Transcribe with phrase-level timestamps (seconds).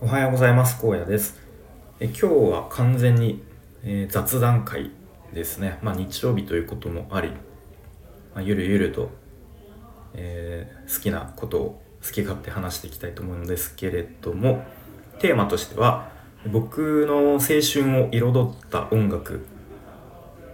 [0.00, 0.78] おはようございます。
[0.80, 1.36] 荒野です。
[1.98, 3.42] え今日は完全に、
[3.82, 4.92] えー、雑談会
[5.34, 5.80] ですね。
[5.82, 7.36] まあ日曜日ということもあり、ま
[8.36, 9.10] あ、ゆるゆると、
[10.14, 14.64] えー、好きなことを好き勝手話していきたいと思うんですけれども
[15.18, 16.12] テーマとしては
[16.46, 19.44] 僕の青春を彩った音楽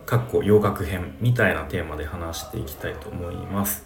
[0.07, 3.85] かっこ洋楽編みたいなテーマで話していきたいと思います。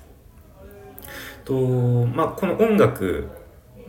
[1.45, 3.29] とまあこの音楽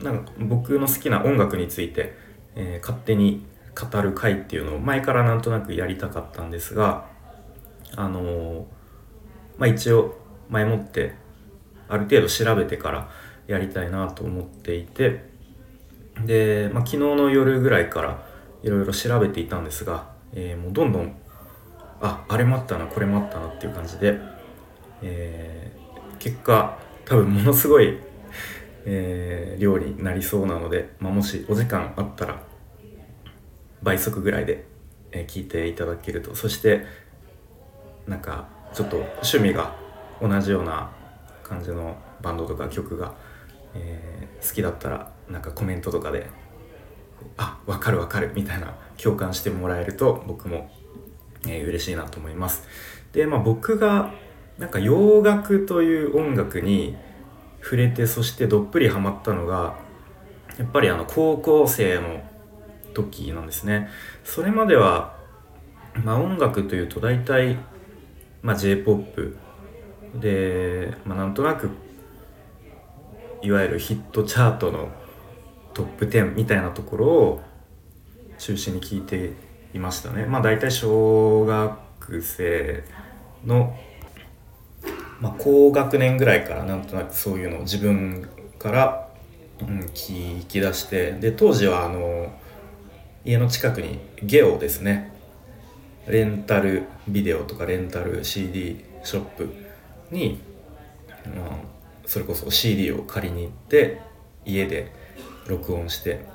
[0.01, 2.15] なんか僕の好きな音楽について、
[2.55, 7.05] えー、勝手に語る回っていうのを前からなんとなくやりたかったんですが
[7.95, 8.63] あのー、
[9.57, 10.17] まあ一応
[10.49, 11.15] 前もって
[11.87, 13.09] ある程度調べてから
[13.47, 15.29] やりたいなと思っていて
[16.25, 18.23] で、まあ、昨日の夜ぐらいから
[18.63, 21.15] いろいろ調べていたんですが、えー、もうどんどん
[22.01, 24.17] ああれもあったなこれもあったなっていう感じで、
[25.01, 27.97] えー、結果多分ものすごい
[28.85, 32.41] えー、料理になりそうなので、まあ、もしお時間あったら
[33.81, 34.65] 倍速ぐらいで、
[35.11, 36.85] えー、聞いていただけるとそして
[38.07, 39.75] なんかちょっと趣味が
[40.21, 40.91] 同じような
[41.43, 43.13] 感じのバンドとか曲が、
[43.73, 46.27] えー、好きだったらなんかコメントとかで
[47.37, 50.71] 「あ分かる分かる」みたいな共感してもらえると僕も、
[51.47, 52.67] えー、嬉しいなと思います。
[53.13, 54.13] でまあ僕が
[54.57, 56.97] なんか洋楽という音楽に
[57.61, 59.77] 触れてそしてどっぷりハマったのが
[60.57, 62.21] やっぱりあの高校生の
[62.93, 63.89] 時なんですね。
[64.23, 65.15] それまでは、
[66.03, 67.57] まあ、音楽というと大体、
[68.41, 71.69] まあ、j p o p で、まあ、なんとなく
[73.41, 74.89] いわゆるヒットチャートの
[75.73, 77.41] トップ10みたいなところを
[78.37, 79.33] 中心に聞いて
[79.73, 80.25] いましたね。
[80.25, 82.83] まあ大体小学生
[83.45, 83.77] の
[85.21, 88.27] まあ、高学年ぐらいからなんとなくそういうのを自分
[88.57, 89.09] から、
[89.61, 92.31] うん、聞き出してで当時はあの
[93.25, 95.13] 家の近くにゲオですね。
[96.07, 99.53] レンタルビデオとかレンタル CD ショップ
[100.09, 100.39] に、
[101.35, 101.49] まあ、
[102.05, 104.01] それこそ CD を借りに行って
[104.45, 104.91] 家で
[105.47, 106.25] 録音して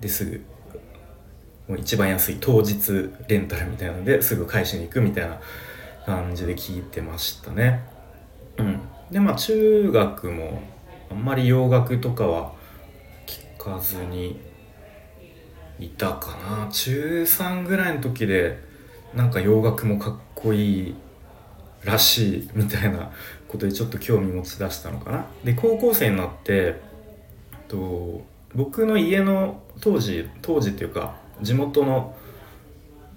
[0.00, 0.44] ですぐ
[1.68, 5.38] もう一番安い当日レンタルみたいなのですぐ返しに行くみたいな
[6.06, 7.84] 感じで聞いてましたね。
[8.56, 8.80] うん、
[9.10, 10.62] でまあ中学も
[11.10, 12.52] あんまり洋楽とかは
[13.26, 14.40] 聞かずに
[15.78, 18.58] いたかな中3ぐらいの時で
[19.14, 20.94] なんか洋楽もかっこいい
[21.84, 23.10] らしいみたいな
[23.48, 25.26] ことでちょっと興味持ち出したのかな。
[25.44, 26.80] で高校生になって
[27.68, 28.22] と
[28.54, 32.14] 僕の家の当時当時っていうか地元の、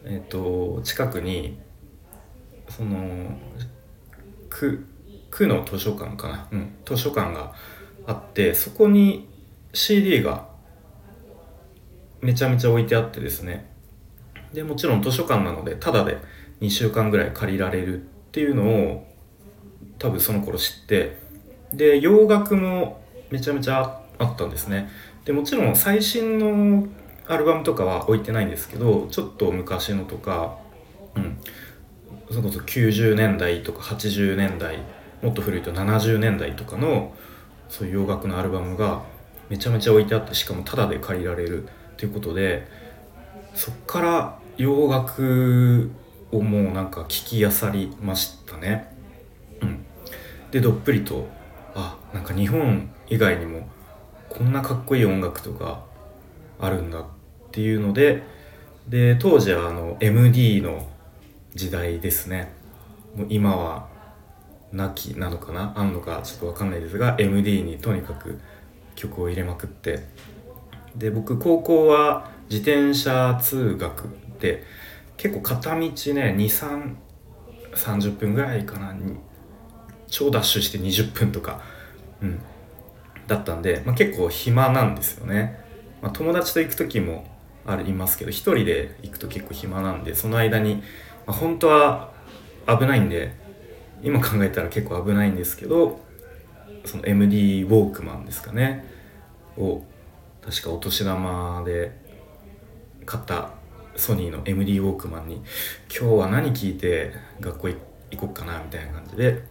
[0.06, 1.60] えーと近くに
[2.78, 3.38] その
[4.50, 4.86] 区
[5.30, 7.54] 区の図書館かな、うん、図書館が
[8.06, 9.30] あってそこに
[9.74, 10.48] CD が
[12.22, 13.72] めちゃめちゃ置いてあってですね。
[14.54, 16.18] でもちろん図書館なのでタダで
[16.62, 19.08] 2週間ぐらい借りられるっていうのを
[19.98, 21.18] 多分その頃知って
[21.74, 23.02] で洋楽も
[23.32, 24.90] めちゃめちゃあったんですね。
[25.26, 26.88] でもちろん最新の
[27.28, 30.58] アルバムとかは置いてないんですけどちょっと昔のとか、
[31.16, 31.40] うん、
[32.34, 34.80] それこそ90年代とか80年代
[35.22, 37.14] もっと古いと70年代とかの
[37.70, 39.04] そういう洋楽のアルバムが
[39.50, 42.68] めちゃめちゃ置いてあってしかもタダで借りられるっていうことで
[43.54, 45.92] そっから洋楽
[46.32, 48.92] をもうなんか聞きあさりましたね。
[49.62, 49.86] うん、
[50.50, 51.28] でどっぷりと
[51.76, 53.70] あなんか日本以外にも
[54.30, 55.84] こんなかっこいい音楽とか
[56.60, 57.06] あるんだっ
[57.52, 58.24] ていうので
[58.90, 60.88] で当時はあの MD の
[61.56, 62.52] 時代ですね。
[63.16, 63.88] もう今は
[64.72, 65.74] なきなのかな？
[65.76, 66.22] あんのか？
[66.24, 68.40] ちょっと分かんないですが MD にとにかく
[68.96, 70.06] 曲を入れまくって。
[70.96, 74.10] で僕高校は自転車通学
[74.40, 74.64] で
[75.18, 75.90] 結構片道ね
[76.38, 78.96] 2330分ぐらいかな？
[80.08, 81.62] 超ダッシュして20分とか、
[82.22, 82.40] うん、
[83.26, 85.60] だったんで、まあ、結構暇なんですよね、
[86.04, 87.26] まあ、友達と行く時も
[87.66, 90.84] ありますけど一人で行くと結構暇なんでその間に、
[91.28, 92.12] 本当は
[92.68, 93.36] 危ないんで
[94.02, 96.00] 今考えたら結構危ないんですけど
[96.86, 98.86] その MD ウォークマンですかね
[99.58, 99.84] を
[100.42, 101.92] 確かお年玉で
[103.06, 103.52] 買った
[103.96, 105.36] ソニーの MD ウォークマンに
[105.90, 107.78] 今日は何聞いて学校行
[108.18, 109.44] こうかなみたいな感じで、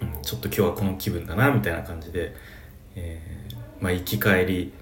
[0.00, 2.34] うん、ちょっと今日はこの気分だなみたいな感じで、
[2.94, 4.72] えー、まあ、行き帰り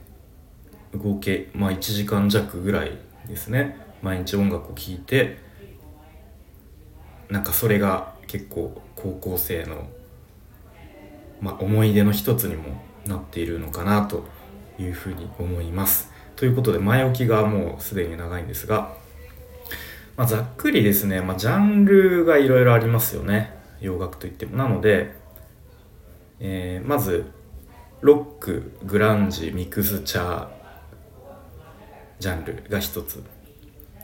[0.97, 3.77] 合計、まあ、1時間弱ぐらいですね。
[4.03, 5.39] 毎日音楽を聴いて
[7.31, 9.89] なんかそれが結構高校生の、
[11.41, 14.25] まあ、思い出の一つにもなっているのかなと
[14.79, 16.11] いうふうに思います。
[16.37, 18.95] ということで前置きがもうすでに長いんですが、
[20.17, 24.57] まあ、ざっくりですね、まあ、ジャンルがいろいろありますよね洋楽といっても。
[24.57, 25.15] なので、
[26.41, 27.27] えー、まず
[28.01, 30.49] ロックグランジミクスチャー
[32.21, 33.23] ジャンルが一つ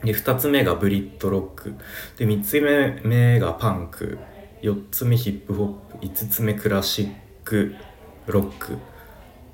[0.05, 1.75] で2つ目がブリッドロック。
[2.17, 2.61] で3つ
[3.07, 4.19] 目がパンク。
[4.63, 6.07] 4つ目ヒップホップ。
[6.07, 7.13] 5つ目クラシッ
[7.45, 7.75] ク
[8.27, 8.79] ロック。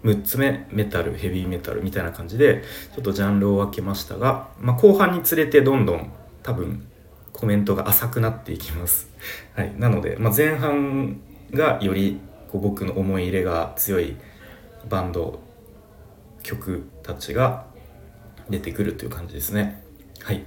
[0.04, 2.62] 6つ目メタルヘビーメタルみたいな感じで
[2.94, 6.12] ちょっとジャンルを分けましたが、まあ、後半につれてどんどん
[6.42, 6.86] 多分
[7.32, 9.10] コメントが浅くなっていきます、
[9.54, 11.20] はい、なので、まあ、前半
[11.52, 12.18] がより
[12.50, 14.16] こう僕の思い入れが強い
[14.88, 15.40] バンド
[16.42, 17.66] 曲たちが
[18.48, 19.79] 出てくるという感じですね。
[20.22, 20.44] はい。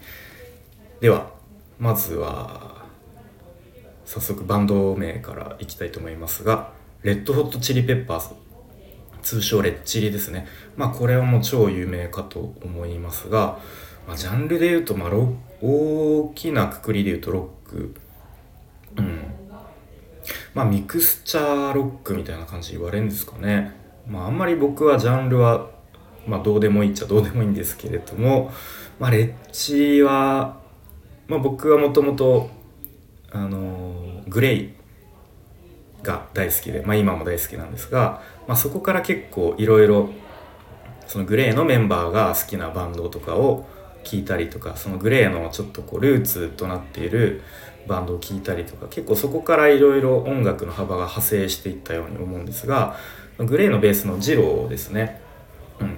[0.99, 1.31] では
[1.79, 2.85] まずは
[4.05, 6.71] 早速バンド名からいきたいと思いますが
[7.01, 8.35] レッドホットチリペッパーズ。
[9.23, 10.47] 通称レッチリですね。
[10.75, 13.57] まあこれはもう超有名かと思いますが、
[14.07, 15.09] まあ、ジャンルで言うと、まあ、
[15.61, 17.95] 大きなくくりで言うとロック。
[18.97, 19.19] うん。
[20.53, 23.71] まあミクスチャーロックみたいな感じ言われるんですかね。
[24.07, 25.69] まああんまり僕はジャンルは
[26.27, 28.51] まあどうでもいいっちゃどうでもいいんですけれども
[28.99, 30.57] まあレッチは
[31.27, 32.49] まあ僕はもともと
[33.33, 34.73] あの、グレイ
[36.03, 40.09] が大好きで、まあ、今も大好きなんですが、まあ、そこから結構いろいろ
[41.07, 43.65] そのグレーのメンバーが好きなバンドとかを
[44.03, 47.41] 聞いたりとかそのグレーのちょっとこうルーツとなっている
[47.87, 52.97] バンドを聴いたりとか結構そこからいろいろ音楽の幅が派生していったように思うんですが
[53.37, 55.19] グレーのベースのジローですね。
[55.79, 55.97] うん、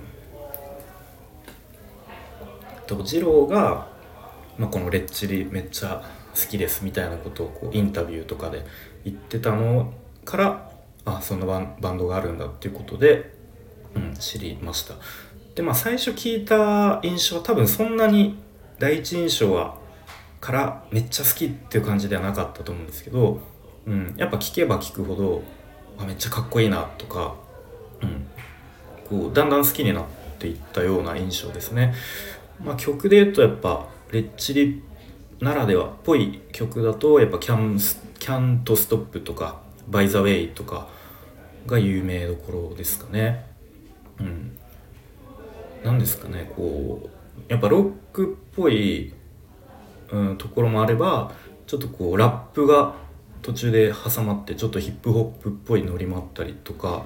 [2.86, 3.88] とジローが、
[4.58, 6.04] まあ、この「レッチリめっちゃ
[6.34, 8.66] 好きです」みたいなことをこうインタビューとかで
[9.04, 9.94] 言ってたの
[10.24, 10.72] から
[11.06, 13.34] あそんなバンドがあるんだっていうことで、
[13.96, 14.96] うん、知りました
[15.54, 18.38] でまあ最初聞いた印象は多分そんなに
[18.80, 19.78] 第一印象は
[20.42, 23.40] からめっちゃ好きっていう感じではなかったと思うんですけど、
[23.88, 25.44] うん、やっぱ聞けば聞くほど
[25.98, 27.36] あめっちゃかっこいいなとか、
[28.02, 28.28] うん、
[29.10, 30.06] こうだんだん好きになっ
[30.38, 31.94] ていったような印象ですね。
[32.64, 34.84] まあ、曲で言うとやっぱレッチリ
[35.40, 37.78] ならではっぽい曲だとやっぱキャン
[38.20, 40.88] 「キャントストップ」とか「By the Way」とか
[41.68, 43.46] が有名どころですかね。
[44.20, 44.58] うん、
[45.84, 49.14] なんですかねこうやっぱロックっぽい、
[50.10, 51.34] うん、ところもあれば
[51.68, 52.96] ちょっとこうラップが
[53.42, 57.06] 途中で挟まってちょっとヒップホップっぽいノリもあったりとか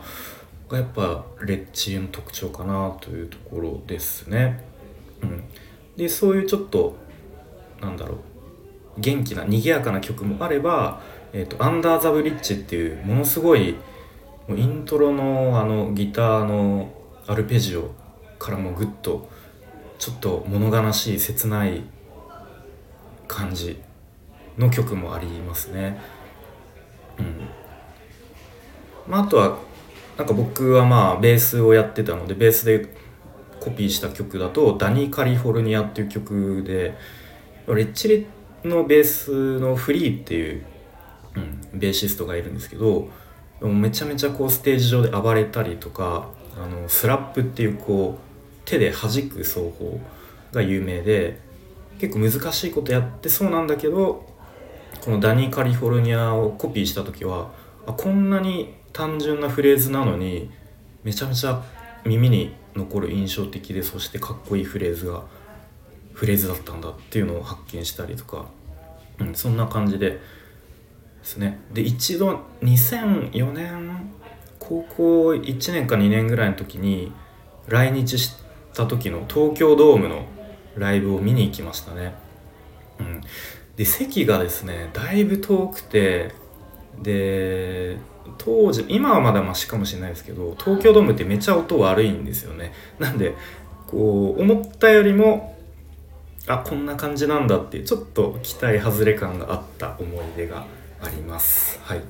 [0.69, 4.69] がやっぱレッチリの特徴かなというところですね。
[5.21, 5.44] うん、
[5.98, 6.95] でそういうちょっと
[7.81, 8.18] なんだろう
[8.98, 11.01] 元気な賑やかな曲もあれば
[11.31, 13.75] 「えーと、アンダー・ザ・ブリッジ」っていうものすごい
[14.48, 16.92] もうイントロのあのギターの
[17.27, 17.92] アルペジオ
[18.39, 19.30] からもぐっと
[20.00, 21.83] ちょっと物悲しい切ない
[23.27, 23.80] 感じ
[24.57, 26.00] の曲もありますね。
[27.18, 27.50] うん
[29.07, 29.57] まあ、あとは
[30.18, 32.94] なんか僕はまあベースをやってたのでベースで
[33.59, 36.95] コピーした曲だと「ダニー・カリフォルニア」っていう曲で
[37.67, 38.25] レッチリ
[38.63, 40.65] のベースのフリーっていう、
[41.35, 43.09] うん、ベーシストがいるんですけど
[43.61, 48.29] めちゃめちゃこうステージ上で暴れたりとかあのスラップっていうこう
[48.65, 50.00] 手で弾く奏法
[50.51, 51.39] が有名で
[52.00, 54.25] 結構難しいことやってそうなんだけど
[55.03, 57.51] この「ダニー・カリフォルニア」をコピーした時は
[57.86, 60.50] あこんなに単純なフレーズなのに
[61.03, 61.62] めちゃめちゃ
[62.05, 65.24] 耳に残る印象的でそしてかっこいいフレーズが
[66.13, 68.45] フレーズだったんだっていうのを発見したりとか、
[69.19, 70.19] うん、そんな感じでで
[71.24, 71.59] すね。
[71.74, 74.12] で一度2004年
[74.59, 77.12] 高校1年か2年ぐらいの時に
[77.67, 78.36] 来日し
[78.74, 80.25] た時の東京ドームの
[80.75, 82.13] ライブを見に行きましたね。
[83.00, 83.21] うん、
[83.75, 86.33] で席がですねだいぶ遠くて
[87.01, 87.98] で
[88.38, 92.74] 当時今はまだマシかもしれないですけど東京ドームってめちゃ音悪いんですよね。
[93.00, 93.36] なんで
[93.88, 95.57] こう思ったよりも
[96.48, 100.65] あこんな感じなんだってちょっと期待外れ感があった思い出が
[101.01, 101.79] あります。
[101.83, 102.01] はい。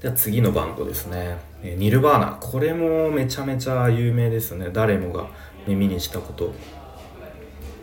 [0.00, 1.38] では次のバンドですね。
[1.62, 4.70] ニルバーナこれもめちゃめちゃ有名ですね。
[4.72, 5.28] 誰もが
[5.66, 6.54] 耳にしたこと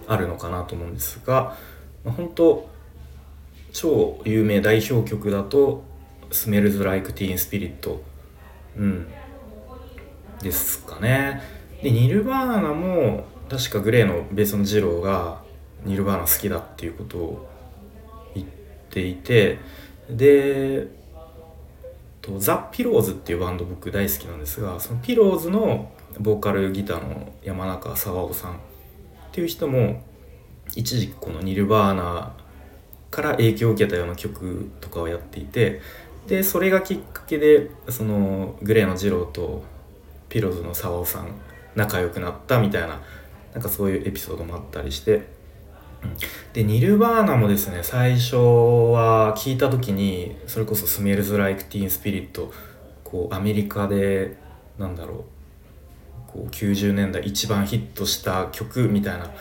[0.08, 1.56] あるのかなと思うんですが、
[2.04, 2.70] まあ、本当
[3.80, 5.84] 超有名代表曲だと
[6.32, 8.02] 「スメルズ・ライク・ティーン・スピリット」
[8.76, 9.08] うん。
[10.42, 11.44] ですかね。
[11.84, 15.44] でニルバーナも確かグレーのベースのジローが
[15.86, 17.48] ニルバーナ好きだっていうことを
[18.34, 18.48] 言っ
[18.90, 19.60] ていて
[20.10, 20.88] で
[22.24, 28.56] とザ・ピローズっていうバンド僕大好きなんですがそのピローズのボーカルギターの山中沢夫さんっ
[29.32, 30.02] ていう人も
[30.76, 32.34] 一時期このニルバーナ
[33.18, 35.82] から影響を受けたような曲とかをやっていて
[36.28, 39.64] でそれがきっかけでそのグレーの二郎と
[40.30, 41.32] ピローズの沢尾さん
[41.74, 43.02] 仲良くなったみたいな
[43.54, 45.24] なんかそういうエピソードもあったりして、うん、
[46.54, 52.54] でニルバーナもですね最初は聞いた時にそれこそ「スメルズ・ライク・ティーン・スピリット」
[53.04, 54.38] こうアメリカで
[54.78, 59.32] なんだろうこう90年代一番ヒットした曲みたいな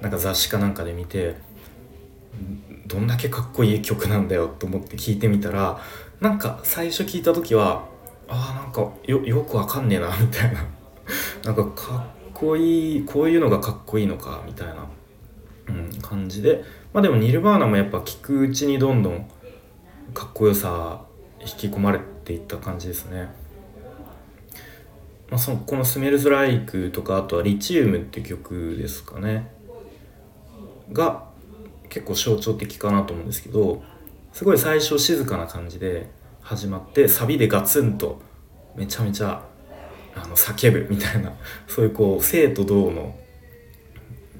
[0.00, 1.36] なんか雑誌かなんかで見て
[2.90, 5.80] どんだけかっこいい曲なんだよと思って聞いてみたら
[6.20, 7.86] なんか最初聞いた時は
[8.28, 10.66] あーなんかよよくわかんねえな みたいな。
[11.44, 14.86] なんかかっこいいこういうのがかっこいいのかみたいな、
[15.68, 16.62] うん、感じで。
[16.92, 19.28] まあでもニルバーナもやっぱ聞くうちにどんどん
[20.12, 21.02] かっこよさ
[21.40, 23.28] 引き込まれていった感じですね。
[25.30, 29.50] まあ、そのこの「スメルズ・ライク」とかあとは「リチウム」って曲ですかね。
[30.92, 31.29] が
[31.90, 33.82] 結構象徴的かなと思うんですけど
[34.32, 36.08] すごい最初静かな感じで
[36.40, 38.20] 始まってサビでガツンと
[38.74, 39.44] めちゃめちゃ
[40.14, 41.32] あの叫ぶみたいな
[41.66, 43.18] そういうこう生と動の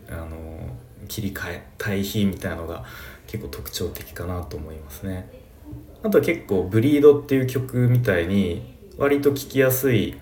[0.08, 0.76] あの
[1.06, 2.84] 切り替え対比みたいなのが
[3.26, 5.30] 結構特徴的かなと思いますね。
[6.02, 10.16] あとは結構「ブリード」っていう曲みたいに割と聴きやすい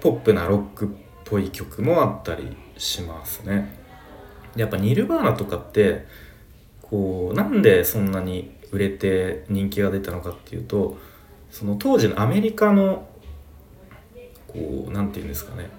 [0.00, 0.88] ポップなロックっ
[1.24, 3.77] ぽい曲もあったりしますね。
[4.62, 6.06] やっぱニルバーナとかって
[6.82, 10.98] こうなんでそんなに売れて人気が出たのかっていうと
[11.50, 13.08] その当時のアメリカの
[14.46, 15.70] こう何て言うんですかね。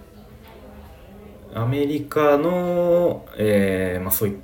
[1.53, 4.37] アメリカの、えー、まあそういう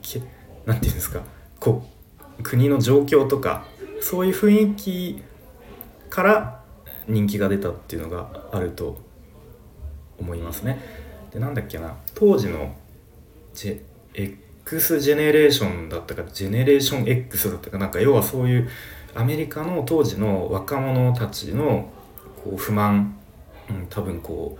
[0.65, 1.21] 何て言うんですか。
[1.59, 1.83] こ
[2.43, 3.65] 国の状況とか
[4.01, 5.23] そういう雰囲気
[6.09, 6.63] から
[7.07, 8.97] 人気が出たっていうのがあると
[10.19, 10.79] 思いますね。
[11.31, 11.95] でなんだっけな。
[12.13, 12.75] 当時の
[14.15, 18.69] X ジェネレーションだったかジェネレーション X だったかなんか要はそういう
[19.13, 21.89] アメリカの当時の若者たちの
[22.43, 23.17] こう不満、
[23.69, 24.57] うん、多分こ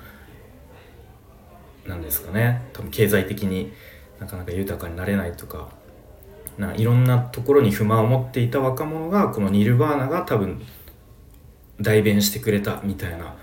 [1.85, 2.61] うなんですかね。
[2.73, 3.71] 多分経済的に
[4.19, 5.69] なかなか豊かになれないとか
[6.57, 10.61] ないろんなところに不満を持っていた若者がこのニルバーナが多分
[11.81, 13.35] 代弁してくれたみたいな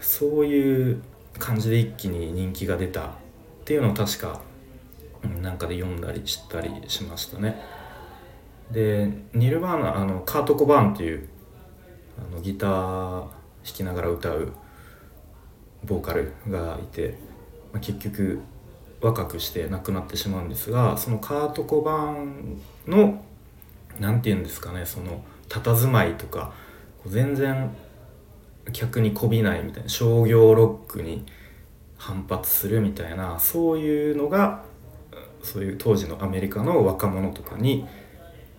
[0.00, 1.02] そういう
[1.38, 3.10] 感じで一気に人気が出たっ
[3.64, 4.40] ていうのを確か
[5.42, 7.60] なんかで読んだりしたりしましたね。
[8.70, 11.28] でニルバーナあのカート・コバーンっていう
[12.18, 13.28] あのギター弾
[13.62, 14.52] きながら歌う
[15.84, 17.18] ボーカルがいて、
[17.72, 18.40] まあ、結局
[19.00, 23.22] 若くして亡くなってしまうんですがそのカート・コバーンの
[23.98, 26.52] 何て言うんですかねその佇まいとか
[27.06, 27.74] 全然
[28.72, 31.26] 客にこびないみたいな商業ロックに
[31.98, 34.64] 反発するみたいなそういうのが
[35.42, 37.86] そういう当時のアメリカの若者とかに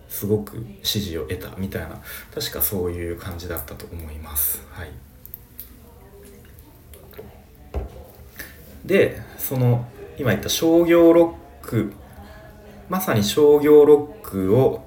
[0.08, 2.00] すごく支持を得たみたいな
[2.34, 4.62] 確かそういう感じだったと思います。
[4.70, 4.90] はい、
[8.84, 9.86] でその
[10.18, 11.92] 今言った商業ロック
[12.88, 14.86] まさに商業ロックを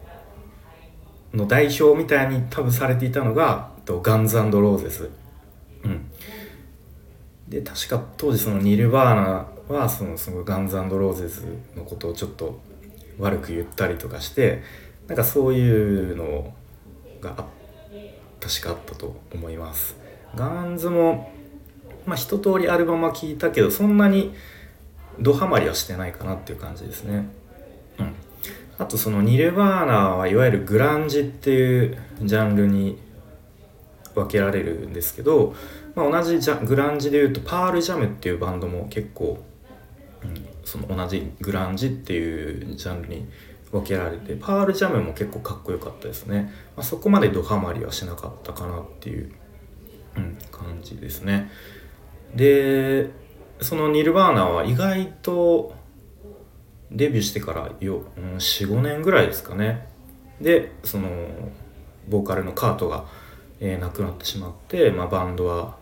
[1.33, 5.09] の代表みたいに多分されていたのがガンズローゼス。
[5.83, 6.11] うん、
[7.47, 11.45] で確か当時そのニルバーナはそのそのガンズローゼズ
[11.75, 12.59] のことをちょっと
[13.19, 14.62] 悪く言ったりとかして
[15.07, 16.53] なんかそういうの
[17.21, 17.45] が
[18.39, 19.97] 確かあったと思います。
[20.36, 21.31] ガンズも
[22.05, 24.33] まあ一通りアルバムは聴いたけどそんなに
[25.19, 27.27] ドハマりはしてないかなっていう感じですね。
[28.00, 28.13] うん。
[28.77, 33.00] あとそのニルバーナはいわゆるグランジっていうジャンルに
[34.13, 35.55] 分けられるんですけど、
[35.95, 39.43] まあ、同じジャグランジでいうとパールジャムっていうバンドも結構
[40.63, 43.25] その同じグランジっていうジャンルに
[43.72, 49.31] 分けられてパールジャムも結構かっこよかったですね、まあ、そこまでドハマりはしなかったかなっていう、
[50.15, 51.50] うん、感じですね。
[52.36, 53.10] で
[53.62, 55.75] そのニルバーナは意外と
[56.91, 59.88] デビューしてからよ、うん、45年ぐらいですかね。
[60.39, 61.10] でその
[62.07, 63.05] ボーカルのカートが、
[63.60, 65.75] えー、亡くなってしまって、まあ、バンドは、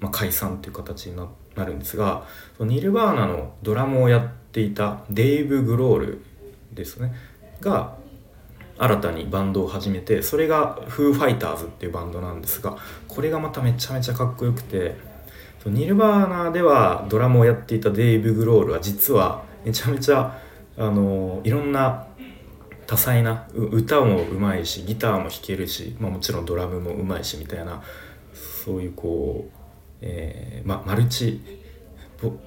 [0.00, 6.24] まあ、解散っていう形になってなるんですがそのニルバーナのドラムをやっていたデイブ・グロール
[6.72, 7.14] ですね
[7.60, 7.96] が
[8.76, 14.96] 新たにバンドを始めてそれがフーファイターズっていうバンドなんですがこれがまためちゃめちゃかっこよくて
[15.66, 20.38] ニルバーナではドラムをやっていたデイブ・グロールは実はめちゃめちゃ
[20.76, 22.06] あのいろんな
[22.86, 27.82] 多彩な歌もうまいしギターも弾けるし、まあ、もちろんドラムもうまいしみたいな
[28.34, 29.63] そういうこう、
[30.06, 31.40] えーま、マルチ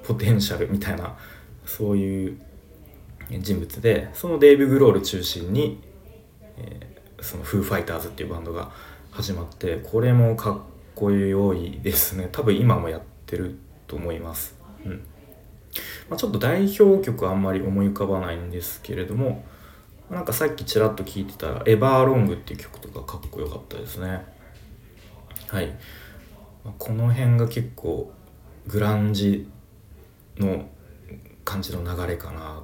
[0.03, 1.17] ポテンシャルみたいな
[1.65, 2.37] そういう
[3.31, 5.81] 人物でそのデイブ・グロール中心に、
[6.57, 8.71] えー、そのフーファイターズっていうバンドが
[9.11, 10.57] 始まってこれもかっ
[10.93, 12.29] こよいですね。
[12.31, 14.91] 多分今もやってると思います、うん。
[16.09, 19.43] まあ、ちょっと代表曲あんまり思い浮かばないんですけれども
[20.11, 24.23] なんかさっきちらっと聞いてたら「エバーロング」っていう曲とかかっこよかったですね。
[25.49, 25.75] はい。
[26.77, 28.11] この辺が結構
[28.67, 29.47] グランジ
[30.37, 30.67] の
[31.45, 32.63] 感じの流れかなっ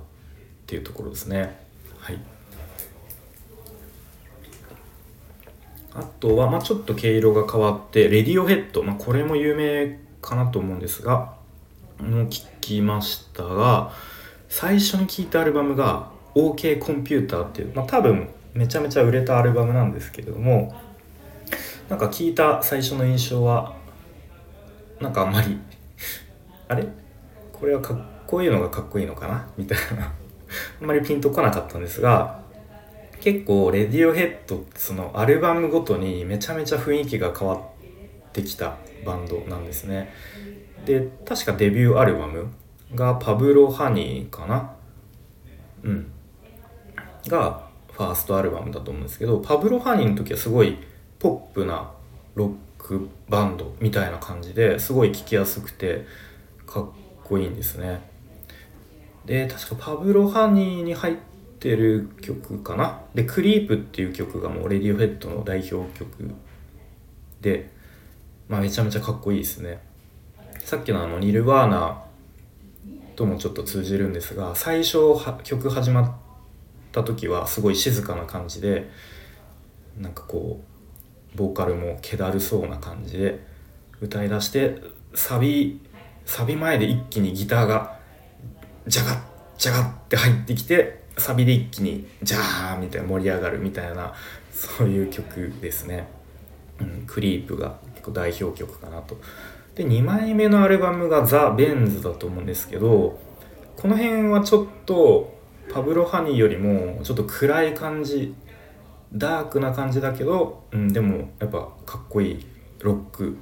[0.66, 1.58] ていうところですね。
[2.00, 2.20] はい。
[5.96, 11.36] あとは、まあ、ちょっと毛色が変わってレディオヘッド、まあ、これも有名かなと思うんですが
[12.00, 13.92] もう聞きましたが
[14.50, 20.76] 最初に聴いたアルバムが OK コンピューターっていう、まあ、多分めちゃめちゃ売れたアルバムなんですけれども
[21.90, 23.76] なんか聞いた最初の印象は
[25.04, 25.60] なんかあんまり
[26.70, 26.88] あれ？
[27.52, 29.48] これはかっこいいのがかっこいいのかな？
[29.58, 30.14] みたいな。
[30.82, 32.42] あんまりピンとこなかったんですが
[33.20, 40.14] 結構レディオヘッドってそのアルバムごとにめちゃめちゃ雰囲気が変わってきたバンドなんですね。
[40.86, 42.48] で確かデビューアルバム
[42.96, 44.74] がパブロ・ハニーかな？
[45.84, 46.12] うん。
[47.28, 50.78] がファーストアルバムだと思うんですけどパブロ・ハニーの時はすごい
[51.20, 51.92] ポップな
[52.36, 56.06] ロックバンドみたいな感じですごい聴きやすくて
[56.68, 56.90] かっ
[57.24, 58.02] こいいんですね。
[59.26, 61.16] で確かパブロ・ハニーに入っ
[61.60, 63.02] てる曲かな？
[63.16, 66.36] で「クリープっていう曲がもうレディオヘッドの代表曲
[67.40, 67.72] で、
[68.50, 69.80] まあ、めちゃめちゃかっこいいですね。
[70.60, 72.04] さっきのあのニルバーナ
[73.16, 74.98] ともちょっと通じるんですが最初
[75.44, 76.12] 曲始まっ
[76.92, 78.90] た時はすごい静かな感じで
[79.98, 80.73] なんかこう
[81.36, 83.46] ボーカルも気だるそうな感じで
[84.02, 84.78] 歌いだして
[85.16, 85.82] サビ
[86.26, 87.98] サビ前で一気にギターが
[88.88, 89.20] ジャガッ
[89.58, 94.14] ジャガッって入ってきてサビで一気にジャーみたいな盛り上がるみたいな
[94.52, 96.08] そういう曲ですね、
[96.80, 99.18] うん、クリープが結構代表曲かなと。
[99.76, 103.20] で2枚目のアルバムが The Bends だと思うんですけど
[103.76, 105.34] この辺はちょっと
[105.74, 108.36] Pablo Honey よりもちょっと暗い感じ
[109.14, 112.46] ダークな感じだけど、うん、でもやっぱかっこいい。
[112.80, 113.38] ロック。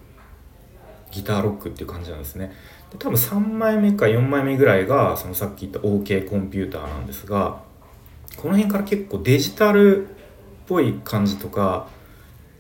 [1.12, 2.54] ギターロックっていう感じなんですね。
[2.92, 7.62] で多分3枚目か4枚目ぐらいがそのさっき言った OK コンピューターなんですが
[8.38, 10.12] この辺から結構デジタルっ
[10.68, 11.88] ぽい感じとか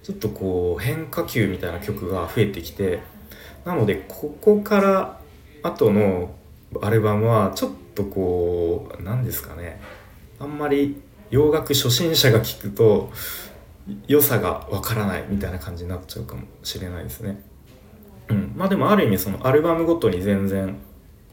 [0.03, 3.01] ちょっとこう変化球みたいな曲が増えてきて
[3.65, 5.19] なのでここから
[5.63, 6.33] 後の
[6.81, 9.81] アルバムはちょっとこう何ですかね。
[10.39, 13.11] あんまり洋楽初心者が聴くと
[14.07, 17.41] 良さがわからないみたいな感じになっちゃうかもしれないですね。
[18.29, 20.75] うん、まあでもある意味そのアルバムごとに全然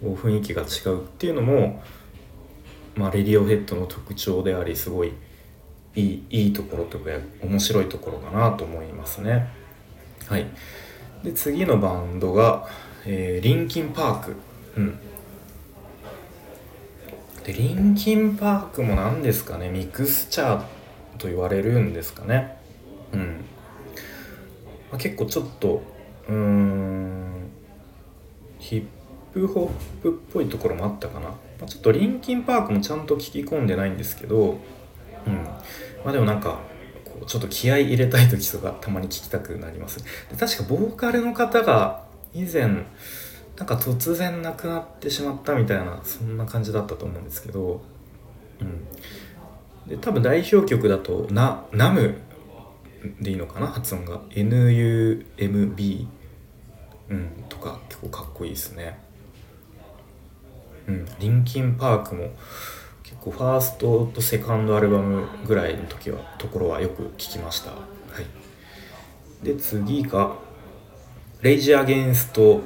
[0.01, 1.83] こう雰囲気が違うっていうのも、
[2.97, 5.13] まあ、レディオヘッドの特徴でありすごい
[5.95, 7.11] いいいいところとか
[7.43, 9.49] 面白いところかなと思いますね。
[10.27, 10.47] はい、
[11.25, 12.69] で次のバンドが、
[13.05, 14.37] えー、リンキンパーク。
[14.77, 14.99] うん、
[17.49, 20.63] でリンキンパークも何ですかねミクスチャー
[21.17, 22.59] と言われるんですかね。
[23.15, 23.45] うん。
[24.91, 25.83] まあ、結構ちょっと
[26.29, 27.49] うーん
[28.59, 28.85] ヒッ
[29.33, 34.59] プホップっぽいところもあったかな、まあ、ちょっとリンキンパークもちゃんと聞き込んでないんですけど
[35.27, 35.45] うん。
[36.05, 36.59] まあでもなんか
[37.07, 40.05] こうちょっと気合い入れたい時とかたまに聞きたくなります。
[40.05, 42.85] で確かボーカルの方が以前
[43.59, 47.83] なんか突然亡くなってしまったみたいなそんな感じだったと思うんですけど
[48.61, 49.89] うん。
[49.89, 52.15] で多分代表曲だとな「ナム」
[53.21, 54.21] でいいのかな発音が。
[54.31, 56.07] NUMB
[57.11, 58.99] うんとか結構かっこいいですね。
[60.87, 61.07] うん。
[61.19, 62.31] リンキンパークも
[63.03, 67.71] 結構ファーストとセカンドアルバムぐらいの時はところはよく聞きました。
[67.71, 67.77] は
[69.43, 69.45] い。
[69.45, 70.37] で次が
[71.41, 72.61] レイジアゲンスト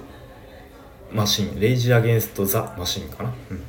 [1.13, 3.33] マシンレイジアゲンストザマシンかな？
[3.51, 3.63] うん。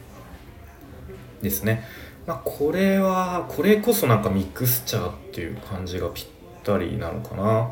[1.41, 1.83] ですね。
[2.25, 6.25] まあこれはこれこそなんかミクスチャーっていう感じがぴっ
[6.63, 7.69] たりなのかな。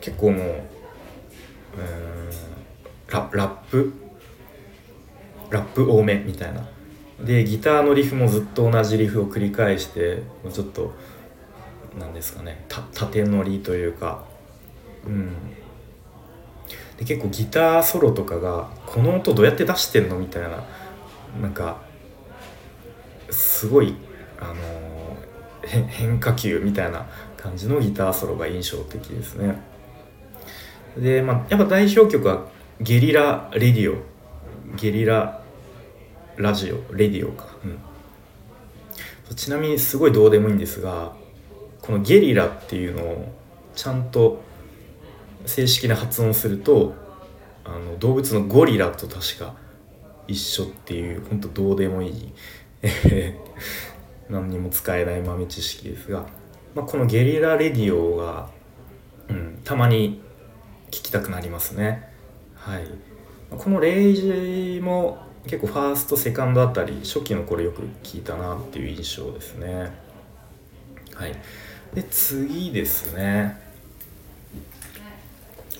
[0.00, 0.62] 結構もうう
[3.10, 3.92] ララップ？
[5.50, 6.68] ラップ多めみたいな。
[7.20, 10.22] でギターのリフもずっと同じリフを繰り返して
[10.52, 10.92] ちょっと
[11.98, 14.24] 何ですかね縦乗りというか。
[15.06, 15.32] うん。
[16.98, 20.64] で結構ギターソロとかがこの音どうやって出してんのみたいな
[21.40, 21.78] なんか
[23.30, 23.94] すごい
[24.40, 25.16] あの
[25.66, 27.06] 変化球みたいな
[27.36, 29.60] 感じのギターソロが印象的ですね。
[30.96, 32.46] で、まあ、やっぱ代表曲は
[32.80, 33.98] 「ゲリラ・レディオ」
[34.76, 35.42] ゲリラ
[36.36, 41.14] ラジオレディオか、うん、ちなみにすごいどうでもいいんですが
[41.80, 43.32] このゲリラっていうのを
[43.74, 44.42] ちゃんと
[45.46, 46.94] 正式な発音すると
[47.64, 49.54] あの動物のゴリラと確か
[50.28, 52.32] 一緒っていうほんとどうでもいい。
[54.28, 56.26] 何にも使えない豆知識ですが、
[56.74, 58.50] まあ、このゲリラレディオが、
[59.28, 60.20] うん、たまに
[60.88, 62.08] 聞きたくなりますね。
[62.54, 62.84] はい。
[63.50, 69.92] このレイジも結構ファーストセカンドあたり初期の頃よく聞いたなっていう印象ですね。
[71.14, 71.34] はい。
[71.94, 73.65] で次ですね。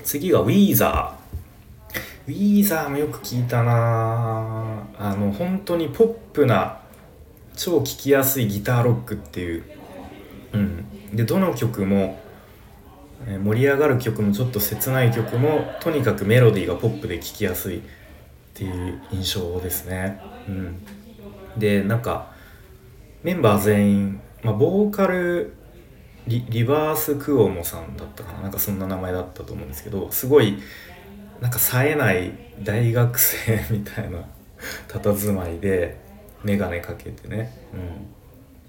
[0.07, 2.29] 次がウィーザー。
[2.29, 4.87] ウィーザーもよく聞いたな。
[4.97, 6.79] あの本当にポップな
[7.57, 9.65] 超聴きやすいギターロックっていう。
[10.53, 10.87] うん。
[11.13, 12.21] でどの曲も
[13.43, 17.83] 盛り上がる曲もちょっと切ない曲もとにかくメロディーがポップで聴きやすいっ
[18.55, 20.21] ていう印象ですね。
[20.47, 20.77] うん、
[21.59, 22.31] でなんか
[23.25, 25.53] メンバー全員、まあ、ボーカル
[26.27, 28.43] リリバースクオモさんだったかな？
[28.43, 30.59] なんかそんな名前だったと思うんですけどすごい
[31.41, 34.19] なんか冴えない大学生みたいな
[34.89, 35.97] 佇まいで
[36.43, 37.53] 眼鏡かけてね、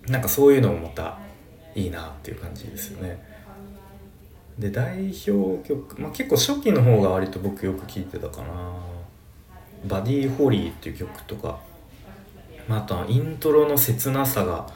[0.05, 1.17] うん、なんかそういうのもまた
[1.73, 3.25] いいなっていう感じですよね。
[4.59, 8.75] で代表曲、まあ、結構初期の方が割と僕よく聴いてたかな
[9.87, 11.59] 「バディ・ホリー」っていう曲とか、
[12.67, 14.67] まあ、あとはイントロの切なさが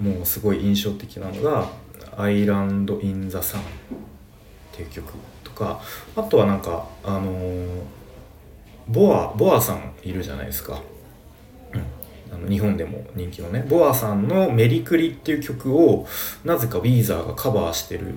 [0.00, 1.68] もうすごい印象的なのが
[2.16, 3.64] 「アイランド・イン・ザ・サン」っ
[4.72, 5.12] ていう曲
[5.44, 5.80] とか
[6.16, 7.66] あとはなんかあのー、
[8.88, 10.82] ボアボアさんいるじゃないですか、
[11.72, 16.06] うん、あの日本でも人気のねボアさんの「メリクリ」っていう曲を
[16.44, 18.14] なぜかウィーザーがカバーしてる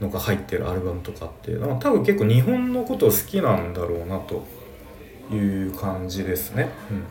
[0.00, 4.44] のが入ってるアルバムとかって多分結構日本のこと好きなんだろうなと
[5.32, 6.70] いう感じですね。
[6.90, 7.04] うん、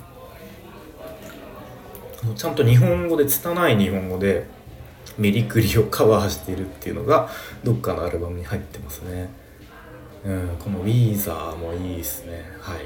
[2.36, 4.46] ちゃんと日本語で拙い日本語で
[5.18, 7.30] メリクリをカバーしているっていうのが
[7.64, 9.30] どっかのアルバムに入ってますね。
[10.26, 12.44] うん、このウィーザーもいいですね。
[12.60, 12.80] はい。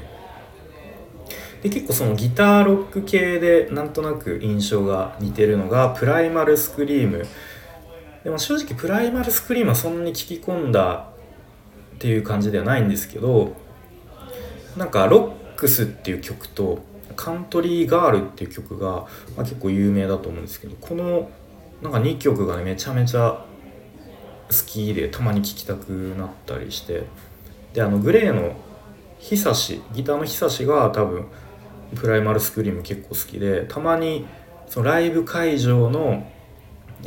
[1.62, 7.26] で結構そのギターロック系でなんとなく印象が似てるのがプライマルスクリーム
[8.22, 11.08] でも正直プライマルスクリームはそんなに聞き込んだ
[11.94, 13.56] っていう感じではないんですけど
[14.76, 16.80] なんかロックスっていう曲と
[17.16, 19.06] カントリーガールっていう曲が、ま
[19.38, 21.30] あ、結構有名だと思うんですけどこの
[21.82, 23.44] なんか2曲がねめちゃめちゃ
[24.48, 27.04] 好きでたまに聴きたくなったりして。
[27.72, 28.54] であのグレーの
[29.18, 31.26] 久しギターの久しが多分
[31.96, 34.26] プライマルスクリーム結構好きでたまに
[34.68, 36.24] そのライブ会場の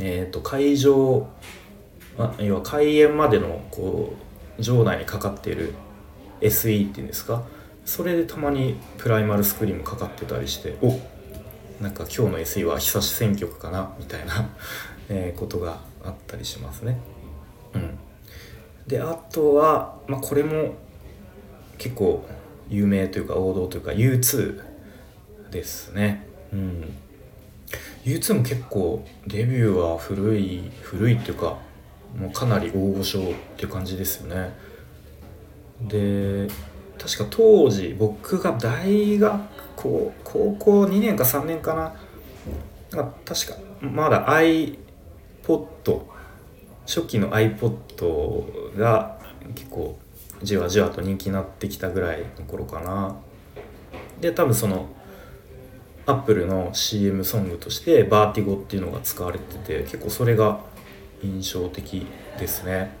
[0.00, 1.28] えーと、会場
[2.18, 4.14] あ要は開演までのこ
[4.58, 5.74] う場内にかかっている
[6.40, 7.42] SE っていうんですか？
[7.88, 11.00] それでたまにプライマルスクリーンかかってたりしてお
[11.82, 14.50] なんか今日の SE は久し選曲かなみたいな
[15.08, 16.98] えことがあったりしますね。
[17.72, 17.98] うん、
[18.86, 20.74] であとは、まあ、これも
[21.78, 22.26] 結構
[22.68, 24.60] 有名というか王道というか U2
[25.50, 26.26] ですね。
[26.52, 26.94] うん、
[28.04, 31.56] U2 も結構デビューは古い古いっていうか
[32.14, 34.52] もうかなり大御所っていう感じですよね
[35.80, 36.48] で
[36.98, 39.40] 確か当時僕が大学
[39.76, 41.94] 校高校2年か3年かな。
[43.24, 44.76] 確かまだ iPod
[46.86, 49.18] 初期の iPod が
[49.54, 49.98] 結構
[50.42, 53.16] じわじわと人気になってきたぐらいの頃かな。
[54.20, 54.86] で多分その
[56.06, 60.60] アップルの CM ソングとしてバーティゴっていうのが使われてて結構それが
[61.22, 62.06] 印象的
[62.38, 62.96] ですね。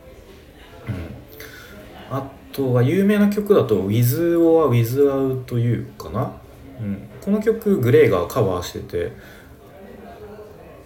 [0.86, 6.32] うん、あとは有名な曲だと「With or Without You」かな、
[6.80, 9.12] うん、この曲グレーがカバーしてて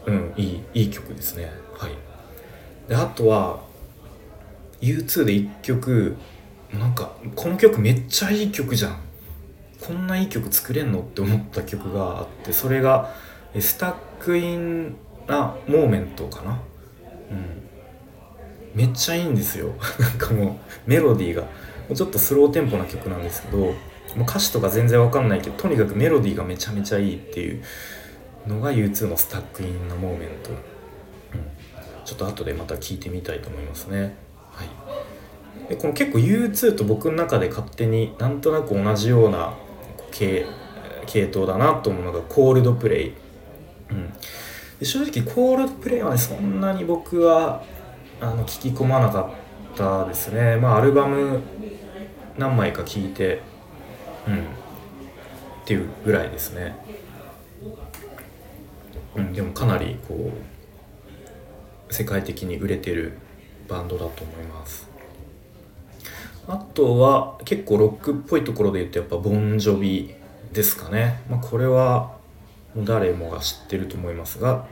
[0.07, 1.51] うんいいいい曲ですね。
[1.79, 1.93] はい。
[2.89, 3.61] であとは
[4.83, 6.17] U2 で1曲
[6.75, 8.99] なんかこの曲めっちゃいい曲じゃん。
[9.81, 16.61] こんないい曲作れんのって思った曲があってそれが「Stuck in a Moment」かな。
[17.31, 17.63] うん。
[18.75, 19.75] めっちゃいいんですよ。
[19.99, 21.45] なんかもうメロディーが。
[21.95, 23.73] ちょっとスローテンポな曲なんですけども
[24.19, 27.63] う歌詞とか全然わかんないけどとにかくメロディーがめちゃめちゃいいっていう
[28.47, 30.57] のが U2 の「Stuck in a Moment」うん、
[32.05, 34.17] ちょっと後でまた聞いてみたいと思いますね。
[34.51, 34.69] はい。
[35.69, 39.55] でこの結構 U2 と僕の中で勝手になんとなく同じような
[40.11, 40.47] 系
[41.07, 43.13] 系統だなと思うのがコールドプレイ、
[43.91, 44.13] うん、
[44.79, 47.63] で正直コールドプレイはねそんなに僕は
[48.21, 49.42] あの聞き込まなかっ
[49.77, 50.57] たですね。
[50.57, 51.41] まあアルバム
[52.39, 53.41] 何枚か聴いて
[54.27, 54.63] うん。
[55.63, 56.75] っていうぐらいですね。
[59.15, 60.33] うんでもかなりこ
[61.91, 63.19] う世界的に売れてる
[63.69, 64.89] バンドだと思います。
[66.49, 70.15] あとは結構ロックっぽいところで言うとやっぱボンジョビ
[70.53, 72.17] ですかね、まあ、これは
[72.77, 74.67] 誰もが知ってると思いますが、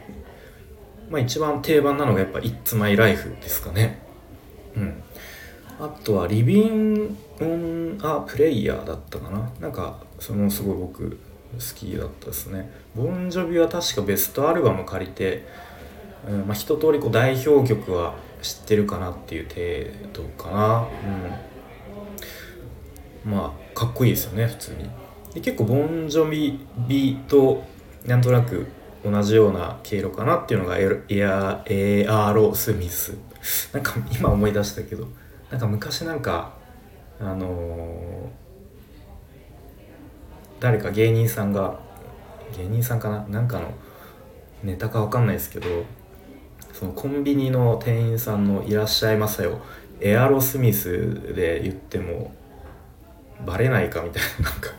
[1.09, 4.10] まあ、一番定番なのがやっぱ「It's My Life」ですかね。
[4.81, 5.03] うん。
[5.81, 9.51] あとは「リビン・オン・ア・プレイヤー」だったかな。
[9.61, 11.17] なんかそのすごい僕好
[11.75, 12.71] きだったですね。
[12.95, 15.47] ボンジョビは確かベストアルバム借りて、
[16.29, 20.89] うんまあ、一通りこう代表曲は知ってるかなっていう程度かな。
[23.25, 23.33] うん。
[23.33, 24.91] まあかっこいいですよね普通に。
[25.35, 27.65] で結構ボンジョビビと
[28.07, 28.67] なんとなく
[29.05, 33.17] 同じような経路かなっていうのがエアエアロスミス。
[33.73, 35.09] なんか今思い出したけど
[35.51, 36.53] なんか昔なんか
[37.19, 38.29] あのー、
[40.61, 41.79] 誰か芸人さんが
[42.57, 43.27] 芸人さんかな？
[43.29, 43.73] なんかの
[44.63, 45.69] ネタかわかんないですけど
[46.73, 49.61] そのコンビニの店員さんの「いらっしゃいませよ」
[50.01, 52.35] エアロスミスで言っても
[53.45, 54.71] バレないかみたいななんか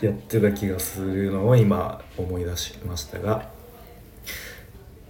[0.00, 3.48] やってた気がするのを今思い出しましたが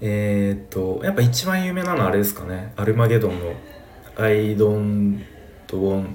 [0.00, 2.72] えー、っとやっぱ一番有名なのはあれですかね。
[2.76, 3.54] アルマゲドンの
[4.16, 5.24] 「I don't
[5.70, 6.08] want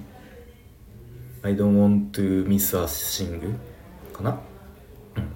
[1.41, 3.55] I don't want to miss a sing」
[4.13, 4.39] かな、
[5.17, 5.33] うん、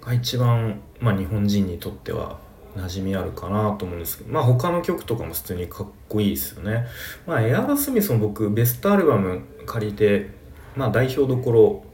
[0.00, 2.38] が一番、まあ、日本人にとっては
[2.76, 4.32] 馴染みあるかなと思うんですけど。
[4.32, 6.86] まあ他の曲とかも普通にかっこいいですよね。
[7.26, 10.30] まあエアロスミスも僕ベストアルバム借りて
[10.74, 11.84] まあ代表どころ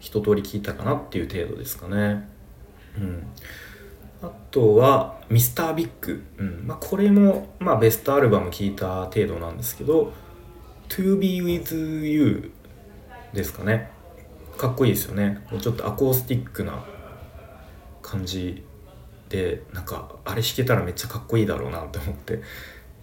[0.00, 2.28] 一通り聞いたかなっていう程度ですかね。
[2.96, 3.26] うん、
[4.22, 6.64] あとはミスタービッグ、うん。
[6.66, 10.12] まあ、これも、まあ、ベストアルバム聞いた程度なんですけど
[10.88, 12.52] 「To Be With You」
[13.34, 13.90] ですかね。
[14.56, 15.44] かっこいいですよね。
[15.60, 16.84] ちょっとアコースティックな
[18.00, 18.64] 感じ
[19.28, 22.42] でなんかあれ弾けたらめっちゃかっこいいだろうなって思って、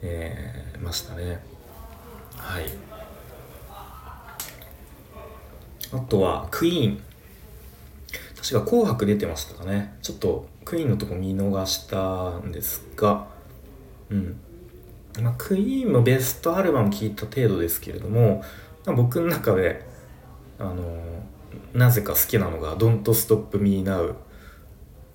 [0.01, 1.43] えー、ましたね。
[2.37, 2.65] はい。
[5.91, 7.03] あとはクイーン
[8.35, 9.97] 確か紅白出てましたかね。
[10.01, 13.25] ちょっとクイーンのとこ見逃したんですが
[14.11, 14.39] うん。
[15.19, 18.43] まあ、クイーンのベストアルバム聴いた程度ですけれども
[18.85, 19.83] 僕の中で
[20.59, 21.23] あの
[21.73, 24.13] なぜか好きなのが「Don't Stop Me Now」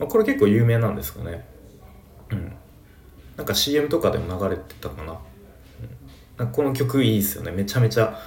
[0.01, 1.47] まあ、これ結構有名なんですかね。
[2.31, 2.53] うん。
[3.37, 5.19] なんか CM とかでも流れてたかな,、
[6.39, 7.53] うん、この曲いいですよね。
[7.53, 8.21] めちゃめちゃ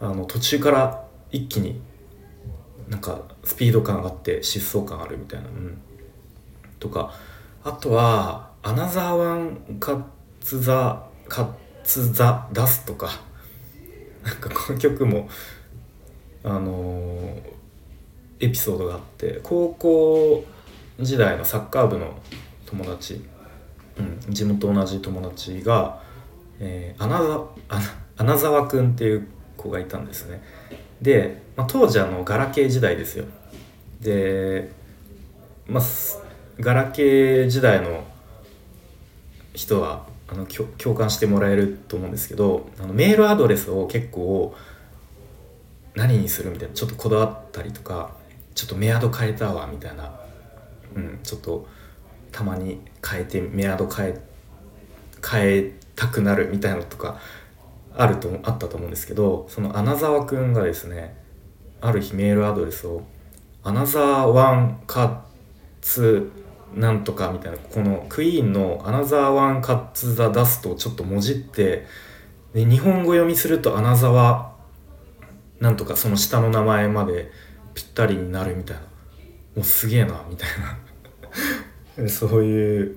[0.00, 1.80] あの途中から一気に
[2.88, 5.78] なんかスピード感上がって疾走感あるみたいな、うん、
[6.82, 7.14] とか
[7.62, 10.02] あとは「アナザーワンカッ
[10.40, 11.48] ツザカッ
[11.84, 13.20] ツザダス」とか
[14.26, 15.28] なんかこの曲も
[16.44, 17.36] あの、
[18.40, 20.44] エピソードがあって高校
[20.98, 22.20] 時代のサッカー部の
[22.66, 23.24] 友達、
[23.96, 26.00] うん、地元同じ友達が、
[26.58, 27.40] えー、アナザ
[28.16, 30.42] アナザワくんっていう子がいたんですね。
[31.00, 33.26] で、まあ、当時あのガラケー時代ですよ。
[34.00, 34.72] で
[35.68, 35.82] まあ
[36.60, 38.04] ガラケー時代の
[39.54, 44.54] 人はあの共感してもらえると思うんですけどあのメールアドレスを結構
[45.94, 48.14] 何にするみたいなちょっとこだわったりとか
[48.54, 50.18] ちょっとメアド変えたわみたいな、
[50.96, 51.66] うん、ちょっと
[52.30, 54.20] たまに変えてメアド変え
[55.24, 57.18] 変えたくなるみたいなのとか
[57.94, 61.14] あるとあったと思うんですけどその穴沢くんがですね
[61.80, 63.02] ある日メールアドレスを
[63.64, 65.31] 「アナザーワンカッ
[65.82, 66.30] ツ
[66.74, 71.86] なんとか」みたいなこのクイーンの「アナザーワンカッツ・ザ・ダスト」をちょっともじって
[72.54, 74.52] で日本語読みすると「アナザワ
[75.60, 77.30] なんとかその下の名前まで
[77.74, 78.82] ぴったりになるみたいな。
[79.54, 80.48] もうすげえなみたい
[81.98, 82.08] な。
[82.08, 82.96] そういう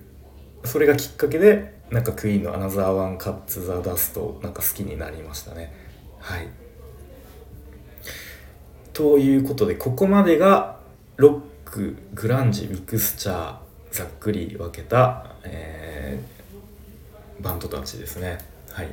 [0.63, 5.73] それがきっかけでなんかクイーンの「アナザーワンカッツ・ザ・ダスト」なんか好きになりましたね。
[6.19, 6.47] はい。
[8.93, 10.77] ということでここまでが
[11.17, 13.55] ロックグランジミクスチャー
[13.91, 18.37] ざっくり分けた、えー、バンドたちですね。
[18.71, 18.89] はい。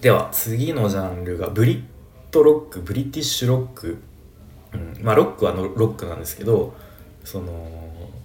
[0.00, 1.82] では次のジャンルがブリッ
[2.30, 3.98] ドロックブリティッシュロック、
[4.72, 6.76] うん、まあロックはのロックなんですけど
[7.24, 7.68] その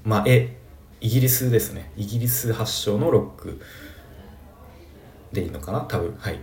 [0.03, 0.57] まあえ
[0.99, 1.91] イギリスですね。
[1.97, 3.59] イギリス発祥のロック。
[5.31, 5.81] でいいのかな？
[5.81, 6.39] 多分はい。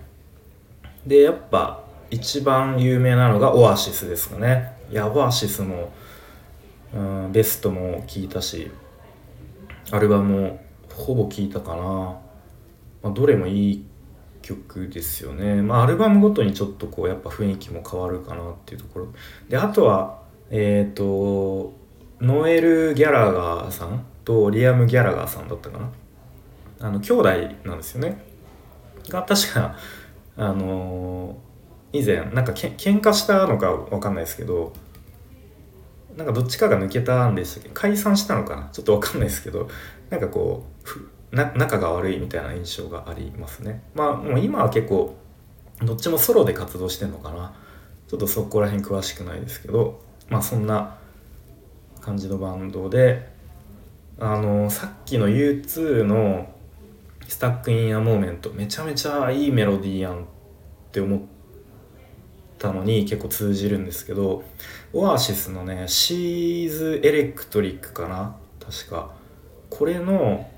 [1.07, 4.73] でやっぱ一番有名なのがオアシスですかね。
[4.91, 5.93] いやオアシスも
[6.95, 8.71] うん、ベストも聴いたし
[9.91, 10.61] アルバムも
[10.95, 12.21] ほぼ聴いたかな、ま
[13.05, 13.85] あ、どれもいい
[14.43, 15.61] 曲ですよね。
[15.61, 19.09] まあアルバムごとにちょっとこうやっぱ雰囲気も変わるかなっていうところ。
[19.49, 21.75] であとはえっ、ー、と
[22.21, 25.91] ノエル・ギャラガーさんとリアム・ギャラガーさんだったかな。
[26.81, 27.31] あの兄弟
[27.65, 28.25] なんですよね。
[29.09, 29.77] が確か
[30.37, 31.37] あの、
[31.93, 34.73] 以前なんかけ喧嘩したのか分かんないですけど
[36.17, 38.69] なんかどっちかが抜けたんでしたっけ解散したのかな？
[38.73, 39.69] ちょっと分かんないですけど
[40.11, 40.67] なんかこ
[41.33, 43.83] う仲が悪いみたいな印象がありますね。
[43.95, 45.17] まあもう今は結構
[45.81, 47.55] どっちもソロで活動してんのかな？
[48.09, 50.97] ちょっとそこら辺詳しくないですけどまあそんな
[52.01, 53.29] 感じのバンドで
[54.19, 56.53] あのさっきの U2 の
[56.89, 60.25] 「Stuck in a Moment」めちゃめちゃいいメロディーやんっ
[60.91, 61.38] て思って
[62.59, 64.43] たのに結構通じるんですけど
[64.93, 68.37] オアシスのね「シーズ・エレクトリック」かな？
[68.61, 69.13] 確か。
[69.71, 70.51] これの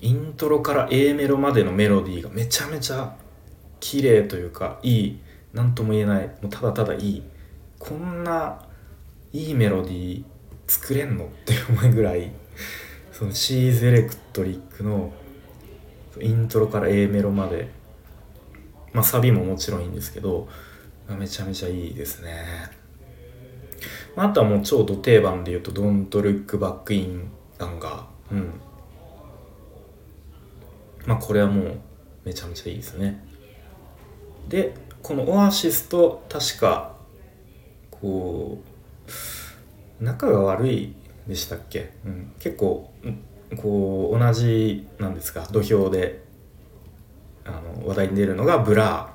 [0.00, 3.16] イントロから A メロまでのメロディーがめちゃめちゃ
[3.80, 5.20] 綺麗というかいい。
[5.52, 6.26] 何とも言えない。
[6.26, 7.22] もうただただいい。
[7.78, 8.62] こんな
[9.32, 10.24] いいメロディー
[10.66, 12.30] 作れんのって思うぐらい
[13.12, 15.12] そのシーズエレクトリックの
[16.20, 17.74] イントロから A メロまで。
[18.92, 20.48] まあサビももちろんいいんですけど
[21.14, 22.44] めちゃめちゃいいですね。
[24.16, 28.60] あとはもう超ド定番で言うと「Don't Look Back in Anger」うん。
[31.06, 31.78] まあこれはもう
[32.24, 33.24] めちゃめちゃいいですね。
[34.48, 36.96] でこのオアシスと確か
[37.90, 38.58] こ
[40.00, 40.94] う仲が悪い
[41.26, 42.92] でしたっけ、うん、結構
[43.56, 46.24] こう同じなんですか土俵で
[47.44, 49.10] あの話題に出るのがブラ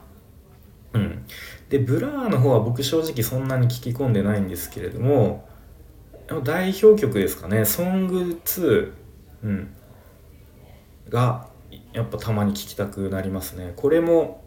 [0.94, 1.26] ー、うん、
[1.72, 5.48] でブラーの方は僕正直そんなに聞き込んでないんですけれども
[6.44, 9.74] 代表曲ですかね「Song 2」うん、
[11.10, 11.48] が
[11.94, 13.74] やっぱたまに聴きたくなりますね。
[13.76, 14.44] これも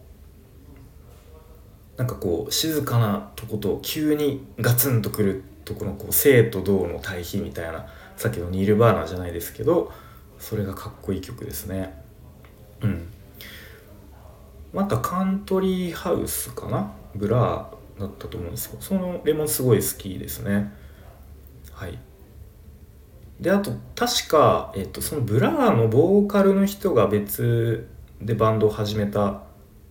[1.97, 9.91] なんかこう静かなとこと急にガツンとくるとこのこう静と動の対比みたいなさっきのニルヴァーナじゃないですけど
[10.37, 12.01] それがかっこいい曲ですね。
[12.81, 13.07] うん。
[14.73, 16.91] また Country House かな。
[17.15, 18.69] ブラーだったと思うんです。
[18.69, 20.71] けどそのレモンすごい好きですね。
[21.71, 21.97] はい。
[23.39, 27.87] であと確か、えっと、そのブラーのボーカルの人が別
[28.21, 29.43] でバンドを始めたっ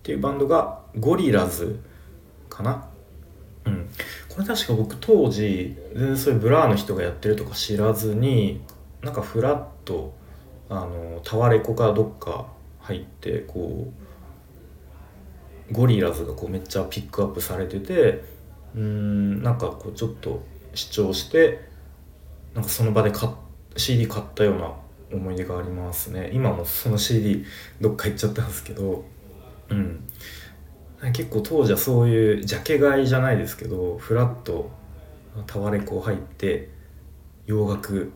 [0.02, 1.80] ていうバンドがゴリラズ
[2.48, 2.86] かな。
[3.66, 3.88] うん。
[4.28, 8.62] これ確か僕当時全然そういうブラーの人がやってるとか知らずに
[9.02, 10.14] なんかフラッと
[10.68, 12.46] あのタワレコかどっか
[12.80, 14.03] 入ってこう
[15.72, 18.22] ゴリラズがこうめっちゃピックアップされてて
[18.74, 20.42] うんなんかこうちょっと
[20.74, 21.60] 試聴して
[22.54, 23.28] なんかその場で買
[23.76, 24.72] CD 買ったような
[25.12, 26.30] 思い出がありますね。
[26.32, 27.44] 今もその CD
[27.80, 29.04] どっか行っちゃったんですけど
[29.68, 30.04] うん。
[31.12, 34.70] 結構当時はそういうジャケ買いじゃないですけどフラッと
[35.46, 36.70] タワレコ入って
[37.46, 38.10] 洋楽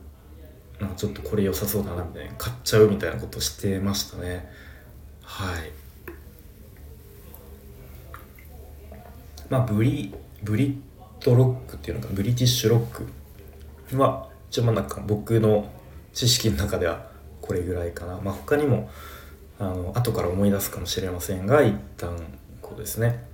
[0.81, 4.49] なんかちょっとこれ良さそうだなみたいな買っちゃうみたいなことしてましたね。
[5.23, 5.88] はい。
[9.51, 13.07] まあブリブリットロックっていうのかブリティッシュロック。
[13.97, 15.71] は一応まあなんか僕の
[16.13, 17.07] 知識の中では
[17.41, 18.21] これぐらいかな。
[18.23, 18.91] まあ他にも
[19.59, 22.17] あの後から思い出すかもしれませんが一旦
[22.61, 23.25] こうですね。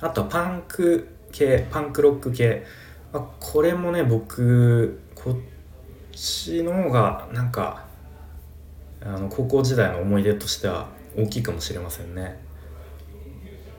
[0.00, 2.64] あとはパンク系パンクロック系、
[3.12, 5.36] まあ、これもね僕こっ
[6.12, 7.86] ちの方がなんか
[9.02, 12.45] あの高校時代の思い出としては大きいかもしれませんね。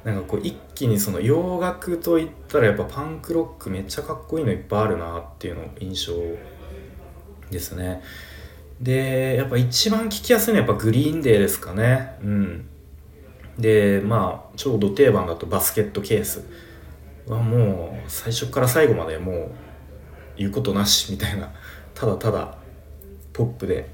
[0.08, 6.13] なんかこう一気にその洋楽といったらやっぱパンクロックめっちゃかっこいいのいっぱいあるなっていうの印象
[7.52, 8.02] ですね。
[8.80, 12.15] でやっぱ一番聴きやすいのはやっぱグリーンデーですかね。
[12.24, 12.70] うん。
[13.60, 16.46] でまあちょうど定番だとバスケットケース
[17.28, 19.52] はもう最初から最後までもう
[20.38, 21.52] 言うことなしみたいな
[21.94, 22.56] ただただ
[23.34, 23.90] ポップで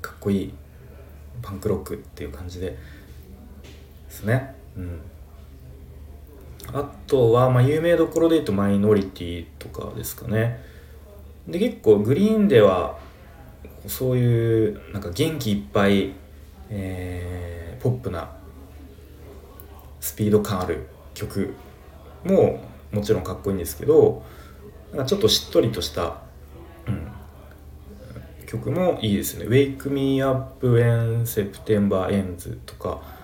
[0.00, 0.54] かっこいい
[1.42, 2.78] パンクロックっていう感じでで
[4.08, 4.54] すね。
[4.76, 5.00] うん。
[6.72, 10.62] あとは、まあ、有名どころで言うとマイノリティとかですかね。
[11.46, 12.98] で結構 Green Day は
[13.86, 16.12] そういうなんか元気いっぱい、
[16.70, 18.30] えー、ポップな
[20.00, 21.54] スピード感ある曲
[22.24, 22.60] も
[22.90, 24.24] もちろんかっこいいんですけど
[24.90, 26.16] なんかちょっとしっとりとした、
[26.88, 27.08] うん、
[28.46, 33.14] 曲もいいですね「Wake Me Up When September Ends」とか。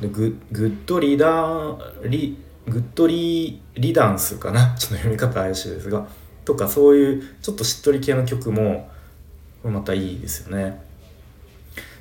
[0.00, 4.74] でグ「Good Riddance, Good Riddance」かな？
[4.78, 6.06] ちょっと読み方怪しいですが。
[6.44, 8.90] とかそういうちょっとしっとり系の曲も
[9.62, 10.80] これまたいいですよね。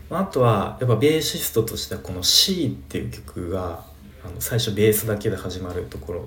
[0.09, 3.85] あとはやっぱベーシストとしてはこの「C」っていう曲が
[4.23, 6.19] あの最初ベースだけで始まるところ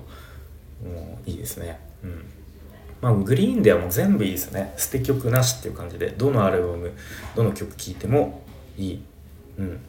[0.89, 1.79] もいいですね。
[2.03, 2.25] うん。
[3.01, 4.73] まあグリーンではもう全部いいですね。
[4.77, 6.91] 捨て曲なしっていう感じでどのアルバム
[7.35, 8.43] どの曲聴いても
[8.77, 9.01] いい。
[9.57, 9.79] うん。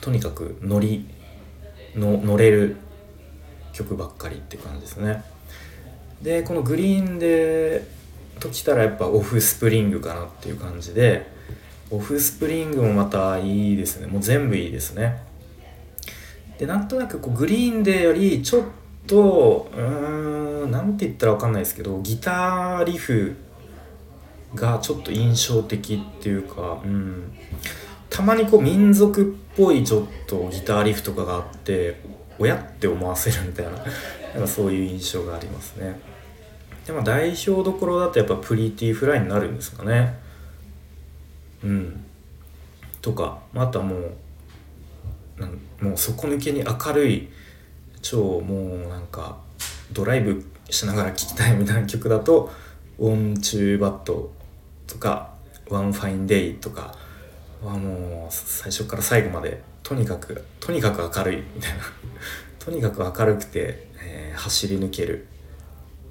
[0.00, 1.06] とにかくノリ
[1.96, 2.76] の乗れる
[3.80, 5.22] 曲ばっかりって感じですね。
[6.22, 7.82] でこのグリーンで
[8.38, 11.30] ときたらやっぱオフスプリングかなっていう感じで
[11.90, 14.06] オフスプリングもまたいいですね。
[14.06, 15.22] もう全部いいですね。
[16.58, 18.64] でなんとなくこうグリーンデよりちょっ
[19.06, 23.36] とうーん何て言ったら分かんないですけどギターリフ
[24.54, 27.32] がちょっと印象的っていうかうん。
[28.10, 32.00] たまにこう民族っぽいちょっとギターリフとかがあって
[32.40, 33.82] おやって思わせるみたいななん
[34.42, 36.00] かそういう印象がありますね。
[36.86, 40.18] でも代表どころだとやっぱ Pretty Fly になるんですかね。
[41.62, 42.04] うん。
[43.02, 44.10] とかあとはもう
[45.38, 47.28] なんもう底抜けに明るい
[48.02, 49.38] 超もうなんか
[49.92, 56.94] ドライブしながら聴きたいみたいな曲だと「Want You Bad」とか「One Fine Day」とか
[57.62, 61.78] はもう最初から最後までとにかくとにかく明るいみたいな。
[62.60, 65.26] とにかく明るくて、えー、走り抜ける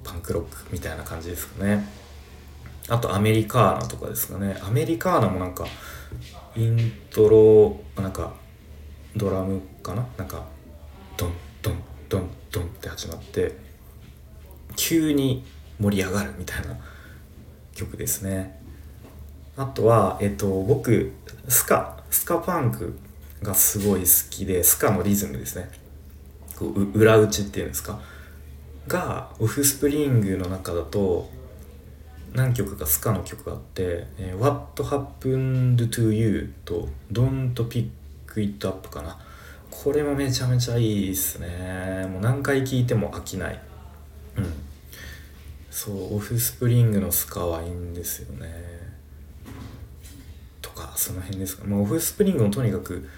[0.04, 1.88] パンクロックみたいな感じですかね。
[2.90, 4.60] あとアメリカーナとかですかね。
[4.62, 5.66] アメリカーナもなんか
[6.54, 8.34] イントロなんか
[9.16, 10.06] ドラムかな？
[10.18, 10.44] なんか
[11.16, 13.56] ドンドンドンドンって始まって
[14.76, 15.42] 急に
[15.78, 16.76] 盛り上がるみたいな
[17.74, 18.60] 曲ですね。
[19.56, 21.12] あとはえっと僕
[21.48, 22.98] スカスカパンク
[23.42, 25.70] がすごい好きでスカのリズムですね。
[26.56, 28.00] こう裏打ちっていうんですか？
[28.86, 31.30] がオフスプリングの中だと
[32.32, 37.90] 何曲かスカの曲があって「えー、What Happened to You」と「Don't Pick
[38.36, 39.18] It Up」かな。
[39.70, 42.06] これもめちゃめちゃいいっすね。
[42.10, 43.60] もう何回聴いても飽きない。
[44.36, 44.52] うん。
[45.70, 48.50] そうオフスプリングのスカはいいんですよね。
[50.60, 53.08] とかその辺ですか、まあ、オフスプリングもとにかく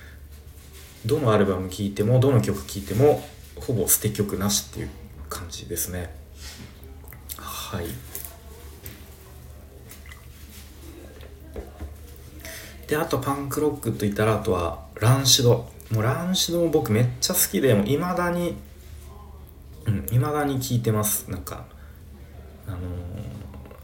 [1.05, 3.22] どのアルバム聴いてもどの曲聴いても
[3.57, 4.90] ほぼ捨て曲なしっていう
[5.28, 6.14] 感じですね。
[7.36, 7.86] はい。
[12.86, 15.70] であとパンクロックといったらあとはランシド。
[15.90, 18.57] もうランシドも僕めっちゃ好きでいまだに
[19.86, 21.30] うんいまだに聴いてます。
[21.30, 21.66] なんか
[22.66, 22.82] あのー、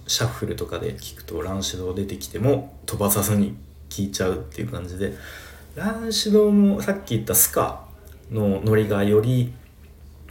[0.07, 3.57] シャッフルとかで聴くとランシド出てきても飛ばさずに
[3.89, 5.15] 聴いちゃうっていう感じで。
[5.75, 7.85] ランシドもさっき言ったスカ
[8.31, 9.53] のノリがより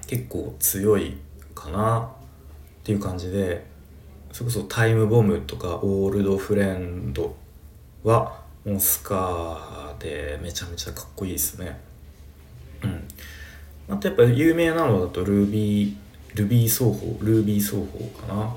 [0.07, 1.17] 結構強い
[1.55, 3.65] かなっていう感じで
[4.31, 7.35] それこそタイムボムとかオールドフレンド
[8.03, 11.79] はもうスカでめちゃめちゃかっこいいですね。
[12.83, 13.07] うん。
[13.89, 15.95] あとやっぱ有名なのだとルービー
[16.35, 18.55] ルビー奏法ルービー奏法かな。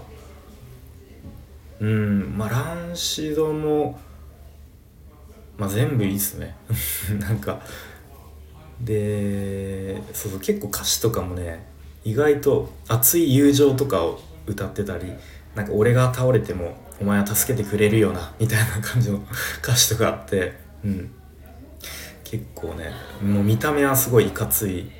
[1.80, 2.36] うん。
[2.36, 3.98] まあランシドも
[5.60, 6.56] まあ全部いいっすね。
[7.20, 7.60] なんか。
[8.80, 11.66] でそうそう結構歌詞とかもね
[12.02, 15.12] 意外と熱い友情とかを歌ってたり
[15.54, 19.22] なんか俺が倒れてもお前は助けてくれるよなみたいな感じの
[19.62, 21.10] 歌詞とかあってうん。
[22.24, 22.90] 結構ね
[23.22, 24.90] もう見た目はすごいいかつい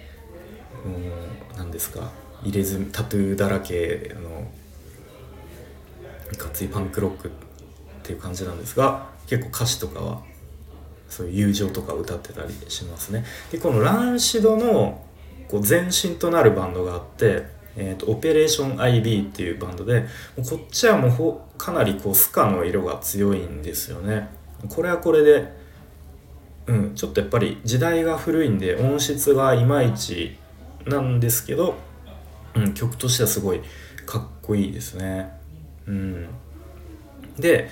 [0.84, 2.10] うん何ですか
[2.42, 4.46] 入れ墨タトゥーだらけの
[6.32, 7.30] いかついパンクロックっ
[8.02, 10.29] ていう感じなんですが結構歌詞とかは
[11.10, 13.24] そういう友情とか歌ってたりしますね。
[13.52, 15.04] でこのランシドの
[15.48, 20.04] こう前身となるバンドがあってえーと、オペレーション IB っていうバンドで
[20.36, 24.28] こっちはもうほかなりこうスカの色が強いんですよね。
[24.68, 25.52] これはこれで
[26.66, 30.36] うんちょっとやっぱり時代が古いんで音質がいまいち
[30.86, 31.76] なんですけど、
[32.54, 33.60] うん、曲としてはすごい
[34.04, 35.30] かっこいいですね。
[35.86, 36.28] うん。
[37.38, 37.70] で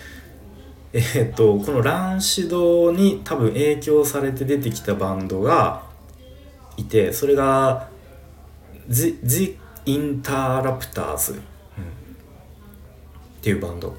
[0.92, 5.82] えー、っとこのランシドに多分影響されて出てきたバンドが
[6.76, 7.88] いてそれが
[8.88, 11.34] The, The インターラプターズ、っ
[13.40, 13.96] ていうバンド。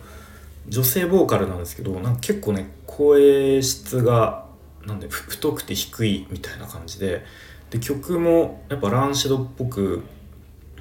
[0.68, 4.46] 女性ボーカルなんですけどなんか結構ね声質が
[4.86, 7.24] なんで太くて低いみたいな感じで
[7.72, 10.04] で曲もやっぱランシドっぽく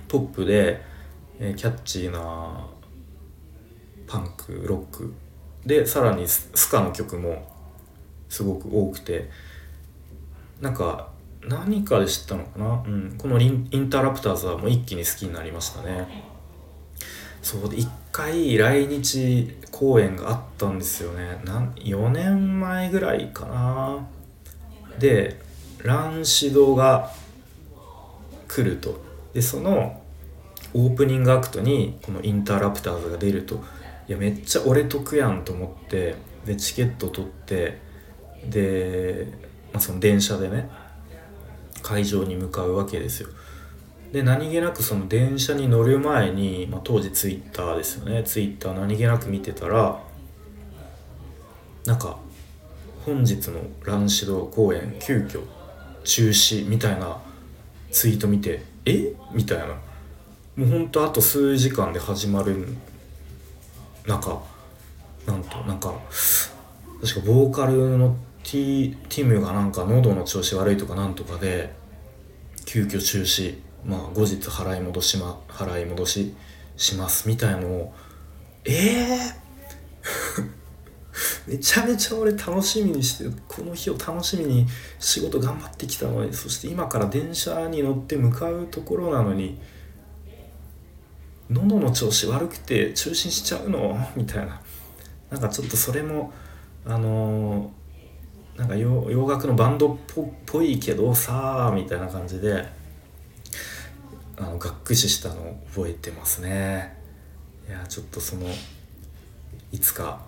[0.09, 0.83] ポップで、
[1.39, 2.67] えー、キャッチーな
[4.07, 5.15] パンクロック
[5.69, 7.47] でさらにスカの曲も
[8.31, 9.29] すごく多くて
[10.63, 11.11] なんか
[11.47, 16.25] 何かで知ったのかな、うん、このインタラプターズはもう一気に好きになりましたね。
[17.43, 21.41] そうで1回来日公演があったんですよね。
[21.45, 24.09] なん4年前ぐらいかな。
[24.99, 25.39] で
[25.85, 27.13] ランシドが
[28.49, 29.01] 来ると。
[29.35, 30.03] でその
[30.73, 33.63] オープニングアクトにこのインターラプターズが出ると。
[34.09, 36.15] いやめっちゃ俺得やんと思って
[36.47, 37.79] でチケット取って
[38.49, 39.29] で、
[39.73, 40.71] まあ、その電車でね
[41.83, 43.29] 会場に向かうわけですよ。
[44.13, 48.25] で何気なくその電車に乗る前に、まあ、当時ツイッターですよね。
[48.25, 50.03] ツイッター何気なく見てたら
[51.85, 52.19] なんか
[53.05, 55.43] 本日のランシド公演急遽
[56.05, 57.19] 中止みたいな
[57.91, 59.13] ツイート見てえ？
[59.35, 59.67] みたいな。
[60.57, 62.88] もうほんとあと数時間で始まる中
[64.09, 64.43] なんか
[65.27, 65.95] なんとなんか
[67.01, 71.73] 確かボーカルのティティムがなんか喉の調子悪いとかなんとかで
[72.65, 73.69] 急遽中止。
[73.85, 76.35] まあ後日払い戻しま払い戻し
[76.77, 77.95] しますみたいのを
[78.65, 84.67] ええー、 めちゃめちゃ俺楽しみにしてこの日を楽しみに
[84.99, 89.59] 仕事頑張ってきたのにそして今から電車に乗って向かうところなのに
[91.51, 93.99] 喉の調子悪くて中心しちゃうの？
[94.17, 94.61] みたいな。
[95.31, 96.33] なんかちょっとそれも
[96.87, 99.97] あのー、なんか洋楽のバンドっ
[100.47, 102.67] ぽいけどさあみたいな感じで
[104.39, 106.97] あのがっくししたのを覚えてますね。
[107.69, 108.47] いやちょっとその
[109.71, 110.23] いつか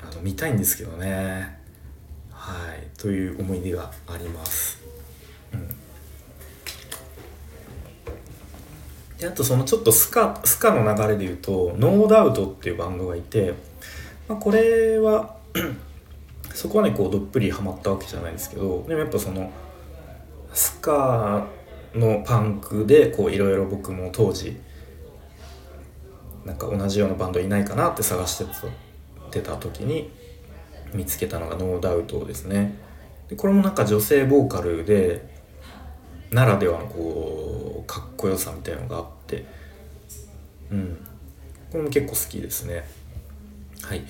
[0.00, 1.58] あの見たいんですけどね。
[2.30, 2.98] はい。
[2.98, 4.80] という思い出があります、
[5.52, 5.76] うん、
[9.22, 13.54] であとそのちょっとスカスカの流れで言うとノーダウトっていうバンドがいて、
[14.28, 15.36] まあ、これは
[16.52, 19.50] そこはねこうどっぷりハマったわけじゃないですけどでもやっぱその
[20.52, 21.46] スカ
[21.94, 24.60] のパンクでこういろいろ僕も当時
[26.44, 28.44] なんか同じようなバンドいないかなって探し
[29.30, 30.10] てた時に
[30.92, 32.76] 見つけたのがノーダウトですね。
[33.28, 35.31] でこれもなんか女性ボーカルで
[36.32, 39.44] ならではのこうかっこよさみたいのがあって。
[40.70, 40.96] うん。
[41.70, 42.84] これも結構好きですね。
[43.82, 44.02] はい。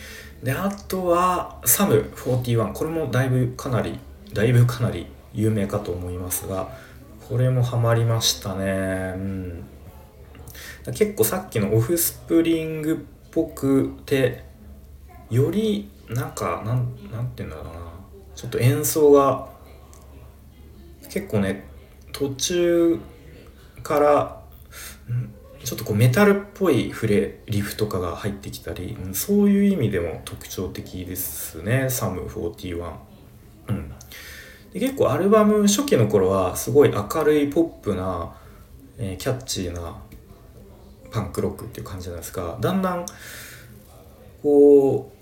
[0.43, 3.99] であとはサム41これもだいぶかなり
[4.33, 6.77] だいぶかなり有名かと思いますが
[7.29, 9.15] これもハマりましたね。
[9.17, 9.65] うん。
[10.95, 14.45] 結構さっきのオフスプリングっぽくて
[15.31, 17.81] よりなんかなんなんて言うんだろうな。
[18.37, 19.49] ちょっと演奏が
[21.09, 21.72] 結構ね
[22.13, 23.01] 途中
[23.83, 24.43] から
[25.65, 32.93] ちょっとこうメタルっぽいフレリフとかが入ってきたりそういう意味でも特徴的ですねサム41。
[33.69, 33.93] うん
[34.73, 38.35] で結構アルバム初期の頃はすごい明るいポップな、
[38.99, 39.99] えー、キャッチーな
[41.11, 43.05] パンクロックっていう感じなんですがだんだん
[44.43, 45.13] こ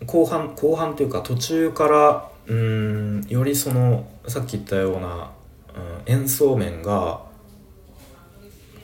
[0.00, 5.30] う後半後半というか途中からうんよりそのさっき言ったような、
[5.74, 7.22] うん、演奏面が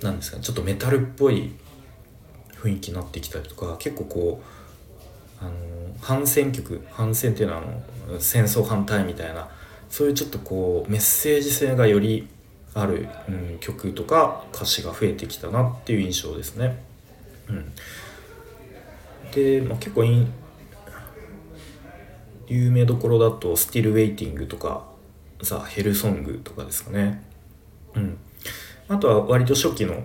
[0.03, 1.53] 何ですかねちょっとメタルっぽい
[2.57, 4.43] 雰囲気になってきたりとか結構こ
[5.41, 5.53] うあの
[6.01, 7.63] 反戦曲反戦っていうのは
[8.09, 9.49] あの戦争反対みたいな
[9.89, 12.29] そういうちょっとこうメッセージ性がより
[12.75, 16.83] ある、うん、曲とか歌詞が増えてきたなっていう印象ですね。
[17.49, 17.73] うん、
[19.33, 20.05] で、まあ、結構
[22.47, 24.85] 有名どころだと「Still Waiting」とか
[25.43, 27.23] 「ザ・ヘルソング」とかですかね。
[27.95, 28.17] うん、
[28.89, 30.05] あとは割と初期の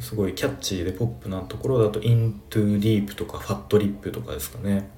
[0.00, 4.90] すごいキャッチーでポップなところだと「Into Deep」とか「ファットリップ」とかですかね。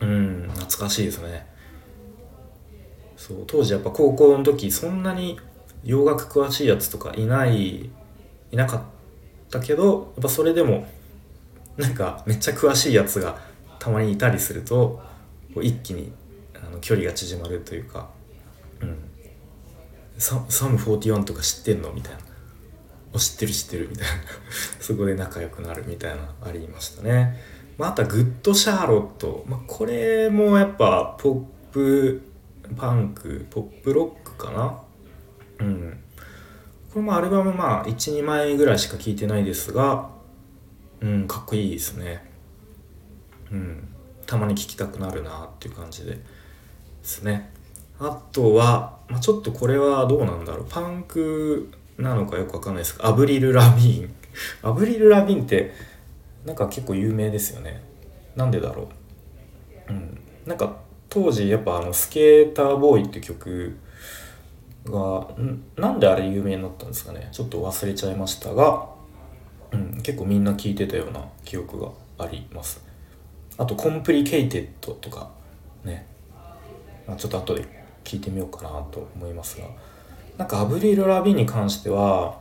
[0.00, 1.46] うん、懐かしいですね。
[3.16, 5.38] そう当時やっぱ高校の時そんなに
[5.82, 7.90] 洋楽詳しいやつとかいない
[8.50, 8.82] いなかっ
[9.50, 10.86] たけどやっぱそれでも
[11.76, 13.38] なんかめっちゃ詳しいやつが
[13.78, 15.00] たまにいたりすると
[15.60, 16.12] 一気に
[16.54, 18.10] あの距離が縮まるというか
[18.84, 18.98] 「うん、
[20.18, 22.12] ササム41とか知ってんの?」みたい
[23.12, 24.12] な「知ってる知ってる」みたいな。
[24.80, 27.40] そこで仲良くなるみたいなありましたね。
[27.78, 32.22] まあ、あとグッドシャーロット、まあ、これもやっぱポップ
[32.76, 35.66] パンクポップロックかな？
[35.66, 36.00] うん。
[36.92, 40.10] これもアルバムまあ12枚ぐらいしか聴いてないですが
[41.00, 42.30] うんかっこいいですね。
[43.50, 43.88] うん。
[44.26, 46.20] たまに聴きたくなるなっていう感じでで
[47.02, 47.52] すね。
[47.98, 50.66] あとは、まあ、ちょっとこれはどうなんだろう。
[50.68, 54.14] パンクなのかよくわかんないですがアブリル・ラビーン。
[54.62, 55.72] アブリル・ラビーンって
[56.44, 57.82] なんか結構有名ですよね。
[58.36, 58.88] なんでだろ
[59.88, 59.92] う。
[59.92, 60.18] うん。
[60.46, 60.76] なんか
[61.08, 63.76] 当時やっぱあの「スケーターボーイ」って曲
[64.86, 65.28] が
[65.76, 67.28] なんであれ有名になったんですかね。
[67.30, 68.94] ちょっと忘れちゃいましたが
[69.74, 71.88] うん、結構みんな聞いてたような記憶が
[72.18, 72.82] あります。
[73.58, 75.30] あと「Complicated」とか
[75.84, 76.06] ね。
[77.06, 79.66] まあちょっと後で聞いてみようかなと思いますが。
[80.38, 82.38] なんかアブリル・ラビンに関しては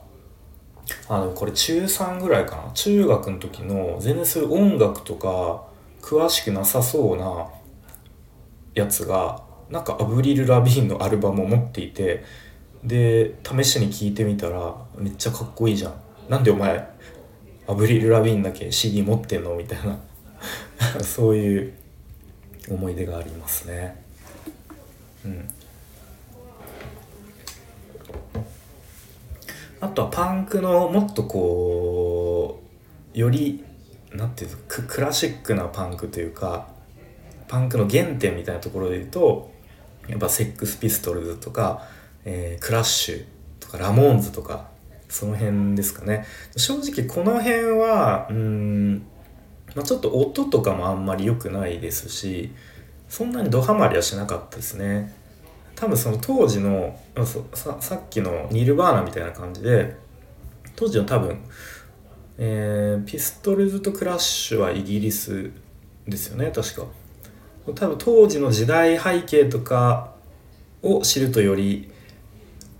[1.07, 2.71] あのこれ中3ぐらいかな。
[2.73, 5.63] 中学の時の全然そういう音楽とか
[6.01, 7.47] 詳しくなさそうな
[8.73, 12.23] やつがなんかアブリル・ラビーンのアルバムを持っていて
[12.83, 15.93] で試しに聴いてみたらめっちゃかっこいいじゃん。
[16.29, 16.87] なんでお前
[17.67, 19.55] アブリル・ラビーンだけ CD 持ってんの？
[19.55, 19.97] みたいな。
[21.01, 21.73] そういう
[22.69, 24.02] 思い出がありますね。
[25.25, 25.49] うん。
[29.81, 32.61] あとはパンクのもっとこ
[33.13, 33.65] うより
[34.13, 36.69] 何て言うのクラシックなパンクというか
[37.49, 39.51] パンクの原点みたいなところで言うと
[40.07, 41.83] やっぱセックスピストルズとか、
[42.23, 43.25] えー、クラッシュ
[43.59, 44.67] とかラモーンズとか
[45.09, 46.25] その辺ですかね。
[46.57, 49.05] 正直この辺はうん、
[49.75, 52.51] まあ、ちょっと音とかもあんまり良くないですし
[53.13, 55.13] そんなにドハマりはしなかったですね。
[55.75, 56.99] 多分その当時の
[57.53, 59.95] ささっきのニルバーナみたいな感じで
[60.75, 61.37] 当時の多分、
[62.39, 65.51] えー、ピストルズとクラッシュはイギリス
[66.07, 66.87] ですよね確か。
[67.75, 70.15] 多分当時の時代背景とか
[70.81, 71.91] を知るとより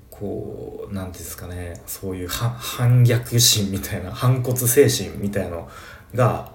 [0.10, 5.70] こう何ていうんですかねそういう反逆心みたいな反骨精神みたいの
[6.16, 6.52] が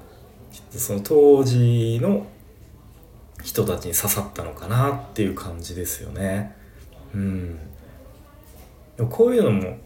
[0.72, 2.26] その当時の
[3.48, 6.54] 人たちに刺さったのかなっていう感じですよね。
[7.14, 7.56] うん、
[8.98, 9.78] でもこういうのも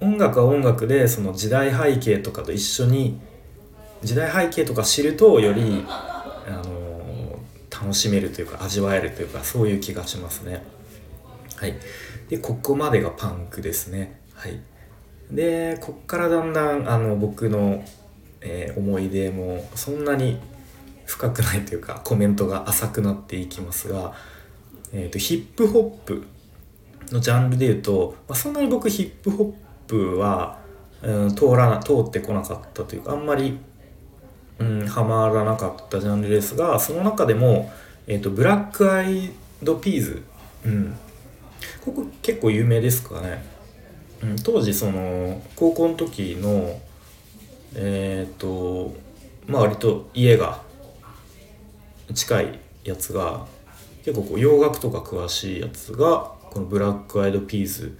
[0.00, 3.20] 音楽は音楽でその時代背景とかと一緒に
[4.02, 7.38] 時代背景とか知るとより、あの
[7.70, 10.64] 楽しめるというか味わえるというかそういう気がしますね。
[11.56, 11.74] はい、
[12.30, 14.18] でここまでがパンクですね。
[14.32, 14.58] はい、
[15.30, 17.84] でこっからだんだんあの僕の、
[18.40, 20.38] えー、思い出もそんなに
[21.08, 24.12] 深くないというかコメントが浅くなっていきますが、
[24.92, 26.26] えーと、ヒップホップ
[27.10, 29.56] のジャンルで言うと、まあ、そんなに僕ヒップホ
[29.86, 30.58] ップは、
[31.02, 33.58] うん、通らな通ってこなかったというかあんまり、
[34.58, 37.72] うん、はまらなかったジャンルですがその中でも、
[38.06, 39.30] えーと、ブラックアイ
[39.62, 40.22] ドピーズ、
[40.66, 40.94] うん、
[41.86, 43.42] ここ結構有名ですかね、
[44.22, 46.78] うん、当時その高校の時の
[47.74, 48.94] えっ、ー、と
[49.46, 50.67] まあ割と家が
[52.18, 53.46] 近いやつが
[54.04, 57.96] 結構こう洋楽とか詳しいやつがこのブラックアイドピーズ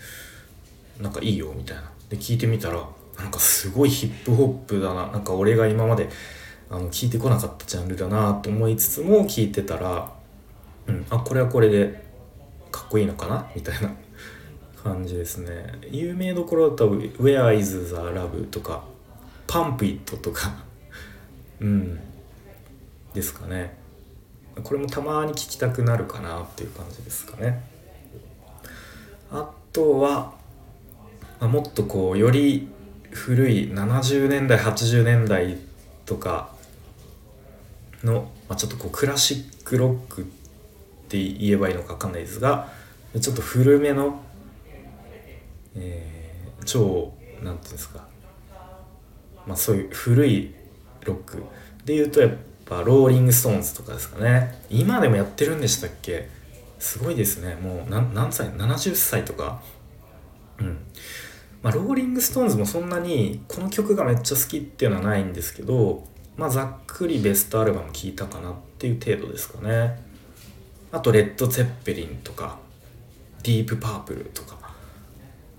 [1.00, 1.90] なんかいいよみたいな。
[2.08, 2.84] で聞いてみたら
[3.16, 5.06] なんかすごいヒップホップだな。
[5.08, 6.08] なんか俺が今まで
[6.68, 10.12] あの聞いてこなかったジャンルだなと思いつつも聞いてたら、
[10.86, 12.02] うん、あこれはこれで
[12.72, 13.48] かっこいいのかな？
[13.54, 13.94] みたいな。
[14.82, 15.72] 感じですね。
[15.90, 16.88] 有名どころだと
[17.20, 18.84] 「Where is the Love」とか
[19.48, 20.64] 「Pump It」とか。
[21.60, 22.00] うん。
[23.12, 23.77] ですかね。
[24.62, 27.62] これもたまに聞きたくなるかなっていう感じですかね。
[29.30, 30.32] あとは、
[31.40, 32.68] まあ、もっとこうより
[33.10, 35.58] 古い70年代80年代
[36.06, 36.50] とか
[38.02, 40.24] の、まあ、ちょっとこうクラシックロックっ
[41.08, 42.68] て言えばいいのか分かんないですが
[43.20, 44.20] ちょっと古めの、
[45.74, 48.06] えー、超なんていうんですか。
[49.46, 50.54] まあそういう古い
[51.04, 51.42] ロック。
[51.84, 52.36] でいうとやっぱ
[52.70, 54.62] ローリング・ストーンズとかですかね。
[54.70, 56.28] 今でもやってるんでしたっけ？
[56.78, 57.54] すごいですね。
[57.56, 59.62] もう何歳？70歳とか？
[60.60, 60.78] うん。
[61.62, 66.04] まあローリング・ストーンズもそんなにこの曲がめっちゃ好きっていうのはないんですけど
[66.36, 70.00] まあざっくりベストアルバム聴いたかなっていう程度ですかね。
[70.92, 72.58] あとレッド・ゼッペリンとか
[73.42, 74.58] ディープ・パープルとか。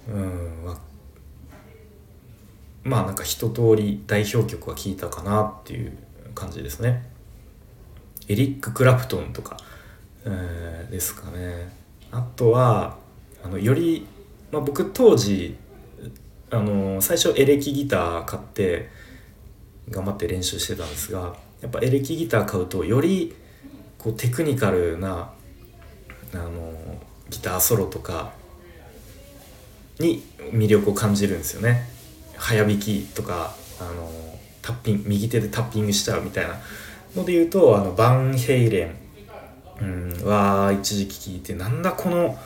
[0.08, 0.66] うん
[2.84, 5.98] まあなんか一通り代表曲は聴いたかなっていう
[6.40, 7.10] 感じですね。
[8.28, 9.58] エリック・クラプトンとか、
[10.26, 11.74] えー、ですかね。
[12.12, 12.98] あとは
[13.44, 14.08] あのより、
[14.52, 15.58] まあ、僕当時
[16.50, 18.90] あの最初エレキギター買って
[19.90, 23.36] 頑張って練習してたんですがやっぱエレキギター買うとより
[23.98, 25.32] こうテクニカルな
[26.34, 26.74] あの
[27.30, 28.34] ギターソロとか
[30.00, 31.90] に魅力を感じるんですよね。
[32.38, 36.56] 早弾きとかあのタッピン右手でタッピングしちゃうみたいな
[37.16, 42.38] ので言うとあのバンヘイレン、うん、は一時期聞いてなんだこの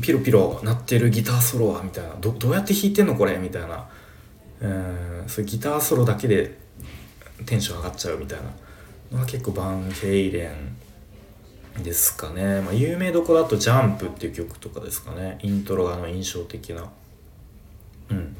[0.00, 2.14] ピロピロ鳴ってるギターソロはみたいな。
[2.20, 3.88] どどうやって弾いてんのこれみたいな、
[4.60, 6.58] うん、そうギターソロだけで
[7.46, 8.44] テンション上がっちゃうみたいな。
[9.14, 10.50] のは結構バンヘイレ
[11.78, 15.38] ンですかね、まあ、有名どころだと「ジャンプっていう曲とかですかね。
[15.42, 16.90] イントロがあの印象的な。
[18.10, 18.36] うん。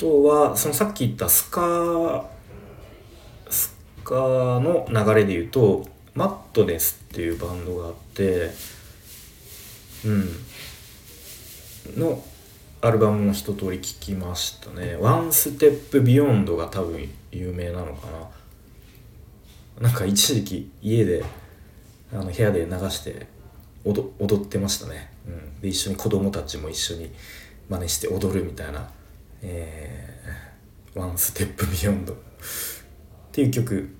[0.00, 2.24] とはそのさっき言ったスカ
[3.50, 8.50] スカの流れで言うとマットネスっていうバンドがあって
[10.06, 10.28] うん。
[11.98, 12.22] の
[12.80, 18.06] アルバムも一通り聴きましたね「One Step Beyond」が多分有名なのか
[19.78, 19.88] な。
[19.88, 21.24] なんか一時期家で
[22.12, 23.26] あの部屋で流して
[23.84, 27.10] 踊ってましたね、うん、で一緒に子供たちも一緒に
[27.70, 32.16] 真似して踊るみたいな「えー、 One Step Beyond」っ
[33.32, 33.96] ていう曲。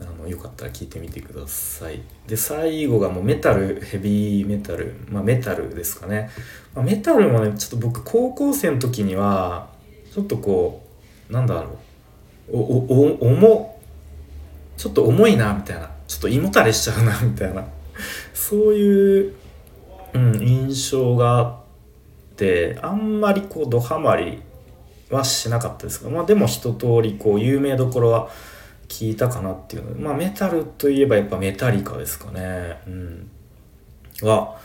[0.00, 2.00] あのよかったら聴いてみてください。
[2.28, 4.94] で最後がもうメタルヘビーメタル。
[5.08, 6.30] まあメタルですかね、
[6.76, 9.68] まあ、メタルもねちょっと僕高校生の時には
[10.14, 10.86] ちょっとこ
[11.28, 11.70] うなんだろ
[12.52, 12.56] う。
[12.56, 13.76] おおお重
[14.76, 15.90] ちょっと重いなみたいな。
[16.06, 17.64] ちょっと胃もたれしちゃうなみたいな。
[18.32, 19.34] そういう、
[20.14, 21.59] うん、印象があ
[22.40, 24.42] ってあんまりこうドハマり
[25.10, 28.30] はしなかったですがまあでも一通りこう有名どころは
[28.88, 29.84] 聞いたかなっていう。
[29.84, 32.80] のでまあメタルといえばやっぱメタリカですかね。
[32.86, 33.30] うん。
[34.22, 34.58] は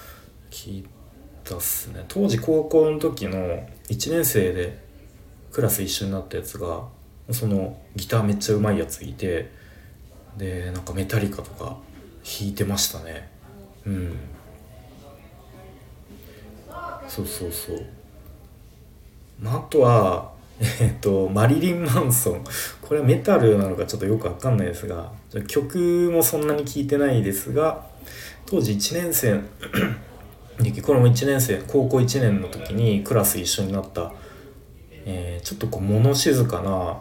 [0.49, 0.87] 聞い
[1.43, 2.05] たっすね。
[2.07, 3.37] 当時高校の時の
[3.89, 4.79] 1年生で
[5.51, 6.83] クラス一緒になったやつが
[7.31, 9.51] そのギターめっちゃうまいやついて
[10.37, 11.77] でなんかメタリカとか
[12.23, 13.29] 弾いてましたね。
[13.85, 14.17] うん。
[17.07, 17.85] そうそうそう。
[19.39, 20.31] まああとは
[20.79, 22.43] えっとマリリン・マンソン。
[22.81, 25.11] これはメタルなのかちょっとよくわかんないですが
[25.47, 27.85] 曲もそんなに聴いてないですが
[28.45, 29.39] 当時1年生
[30.83, 34.13] これも1年生高校1年の時にクラス一緒になった、
[35.03, 36.97] えー、ちょっとこう物静かな、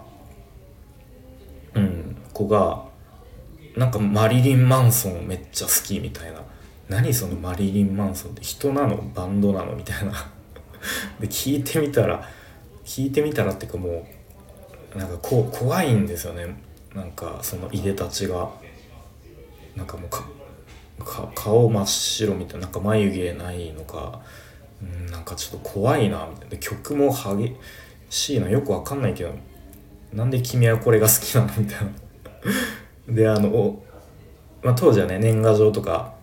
[1.75, 2.85] うん、子が
[3.77, 6.44] なんかマリリン・マンソンめっちゃ好きみたいな。
[6.89, 8.97] 何そのマリリン・マンソンって人なの？
[9.15, 9.75] バンドなの？
[9.75, 10.13] みたいな。
[11.21, 12.29] で聞いてみたら
[12.85, 14.07] 聞いてみたらっていうかも
[14.95, 16.57] うなんかこ怖いんですよね。
[16.95, 18.51] なんかそのいでたちが。
[19.77, 20.09] なんかもう
[21.05, 24.21] か顔真っ白みたいななんか眉毛ないのか、
[24.81, 26.59] うん、なんかちょっと怖いなみたいな。
[26.59, 27.57] 曲も激
[28.09, 29.35] しいなよくわかんないけど
[30.13, 31.49] なんで君はこれが好きなの？
[31.59, 31.85] みたい
[33.09, 33.15] な。
[33.15, 33.83] であの、
[34.63, 36.14] まあ、当時はね年賀状とか、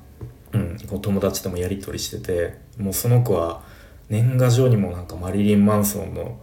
[0.53, 3.63] うん、こう友達ともやり取りしててもうその子は
[4.09, 6.39] 年賀状にもなんかマリリン・マンソンの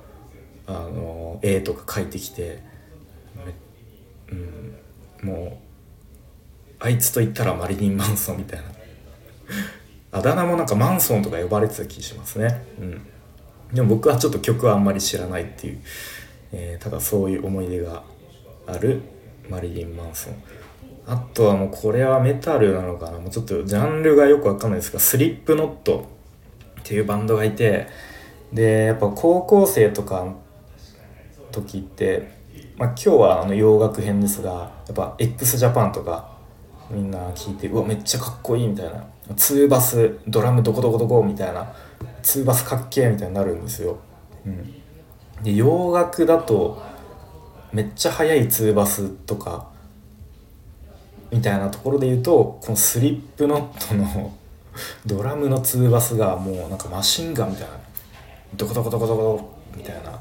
[0.66, 2.62] あの絵とか描いてきて、
[4.30, 5.52] うん、もう
[6.78, 8.66] あいつと言ったらマリリン・マンソンみたいな。
[10.10, 13.02] あだ名もなんかマンソンとか呼ばれてた気しますね、うん、
[13.74, 15.80] でも僕はちょっと曲はあんまり知らないっていう、
[16.52, 18.02] えー、ただそういう思い出が
[18.66, 19.02] ある
[19.50, 20.34] マリリン・マンソン。
[21.08, 23.18] あとはもうこれはメタルなのかな。
[23.18, 26.06] もうちょっとジャンルがよくわかんないですがスリップノット
[26.80, 27.86] っていうバンドがいて
[28.52, 30.40] でやっぱ高校生とかの
[31.50, 32.30] 時って、
[32.76, 34.50] まあ、今日はあの洋楽編ですが
[34.86, 36.36] やっぱ x ジャパンとか
[36.90, 39.04] みんな聞いてうわめっちゃかっこいいみたいな。
[39.34, 41.72] ツーバスドラムどこどこどこみたいな。
[42.22, 43.98] ツーバスかっけえみたいになるんですよ。
[44.44, 44.74] うん、
[45.42, 46.82] で洋楽だと
[47.72, 49.68] めっちゃ速いツーバスとか
[51.30, 54.32] みたいなところで言うとこのスリップノットの
[55.06, 57.74] ドラムのツーバスがもうなんかマシンガンみたいな。
[58.56, 60.20] ドコドコドコドコみたいな。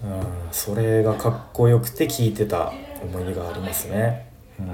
[0.00, 0.22] うん、
[0.52, 2.72] それがかっこよくて聴いてた
[3.02, 4.30] 思い出がありますね。
[4.58, 4.68] うん、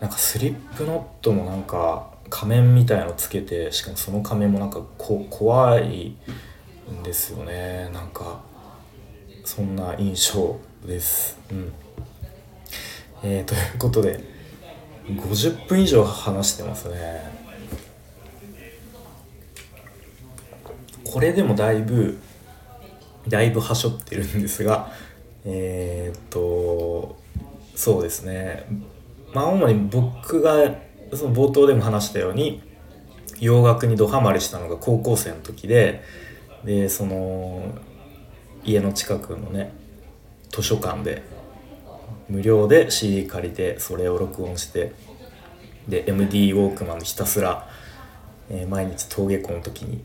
[0.00, 6.16] なんかスリップノットもなんか仮面みたいのつけてしかもその仮面もなんかこ怖い
[6.90, 7.90] んですよね。
[7.92, 8.42] なんか
[9.44, 11.38] そんな印象です。
[11.50, 11.72] うん。
[13.22, 14.20] えー、ということで
[15.06, 17.42] 50分以上話してますね。
[21.04, 22.18] これでもだいぶ
[23.28, 24.90] だいぶはしょってるんですが
[25.44, 27.16] えー、っと
[27.74, 28.64] そうですね
[29.34, 30.74] まあ主に僕が
[31.12, 32.62] その冒頭でも話したように
[33.40, 36.02] 洋楽にドハマりしたのが高校生の時で
[36.64, 37.74] でその
[38.64, 39.74] 家の近くのね
[40.50, 41.22] 図書館で
[42.32, 44.94] 無料で CD 借りてそれを録音して
[45.86, 47.68] で MD ウォークマンでひたすら、
[48.48, 50.02] えー、毎日登下校の時に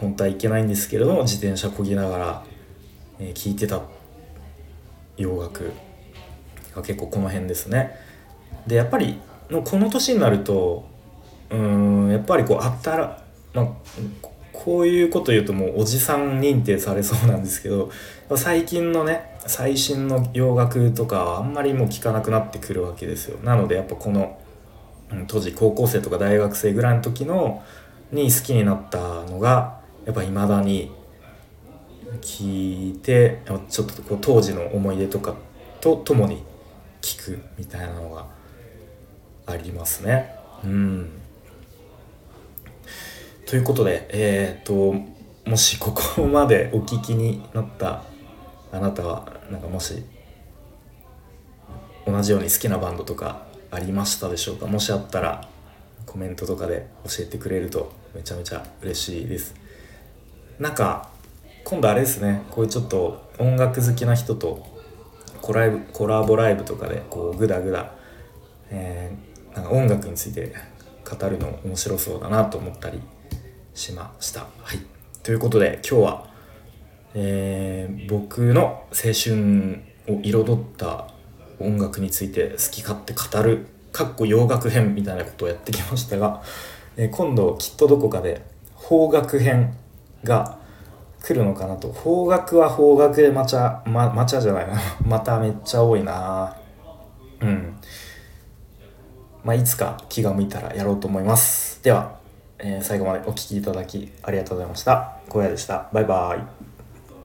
[0.00, 2.44] 本当はいけないんですけれども自転車こぎながら、
[3.18, 3.82] えー、聞いてた
[5.16, 5.72] 洋楽
[6.72, 7.96] が結構この辺ですね。
[8.66, 9.18] でやっぱり
[9.50, 10.88] のこの年になると
[11.50, 13.22] うんやっぱりこうあったら、
[13.54, 13.68] まあ、
[14.52, 17.90] こういうこと言うともうおじさん認定されそうなんですけど
[18.36, 24.38] 最近のね最新の洋楽とかはあんまりもう聞かなくなってくるわけですよなのでやっぱこの、
[25.26, 27.62] 当時高校生とか大学生ぐらいの時の
[28.12, 30.90] に好きになったのがやっぱ未だに
[32.20, 35.34] 聞いてちょっとこう当時の思い出とか
[35.80, 36.42] とともに
[37.00, 38.26] 聞くみたいなのが
[39.46, 40.34] ありますね。
[40.64, 41.21] うん
[43.52, 44.94] ということでえっ、と
[45.44, 48.02] もしここまでお聞きになった
[48.72, 50.02] あなたはなんかもし
[52.06, 54.66] 同じように好きなバンドとかありましたでしょうか？
[54.66, 55.46] もしあったら
[56.06, 59.54] コメントとかで教えてくれるとめちゃめちゃ嬉しいです。
[60.58, 61.10] なんか
[61.64, 62.44] 今度あれですね。
[62.50, 64.66] こういうちょっと音楽好きな人と
[65.42, 67.92] コライブコラボライブとかでこうグダグダ、
[68.70, 70.54] えー、なんか音楽について
[71.04, 72.98] 語るの面白そうだなと思ったり
[73.74, 74.40] しました。
[74.40, 74.78] はい、
[75.22, 76.26] ということで今日は、
[77.14, 81.08] えー、僕の青春を彩った
[81.58, 86.42] 音楽について好き勝手語るかっこ洋楽編みたいなことをやってきましたが、
[86.96, 88.42] えー、今度きっとどこかで
[88.88, 89.74] 邦楽編
[90.24, 90.58] が
[91.22, 91.88] 来るのかなと。
[91.88, 94.74] 邦楽は邦楽でまちゃ、ま、まちゃじゃないな。
[95.06, 96.56] まためっちゃ多いな。
[97.40, 97.76] うん。
[99.44, 101.82] まあいつか気が向いたらやろうと思います。
[101.82, 102.21] では、
[102.62, 105.16] えー、最後までお聴きいただきありがとうございました。
[105.28, 105.88] 小屋でした。
[105.92, 106.61] バイバイ。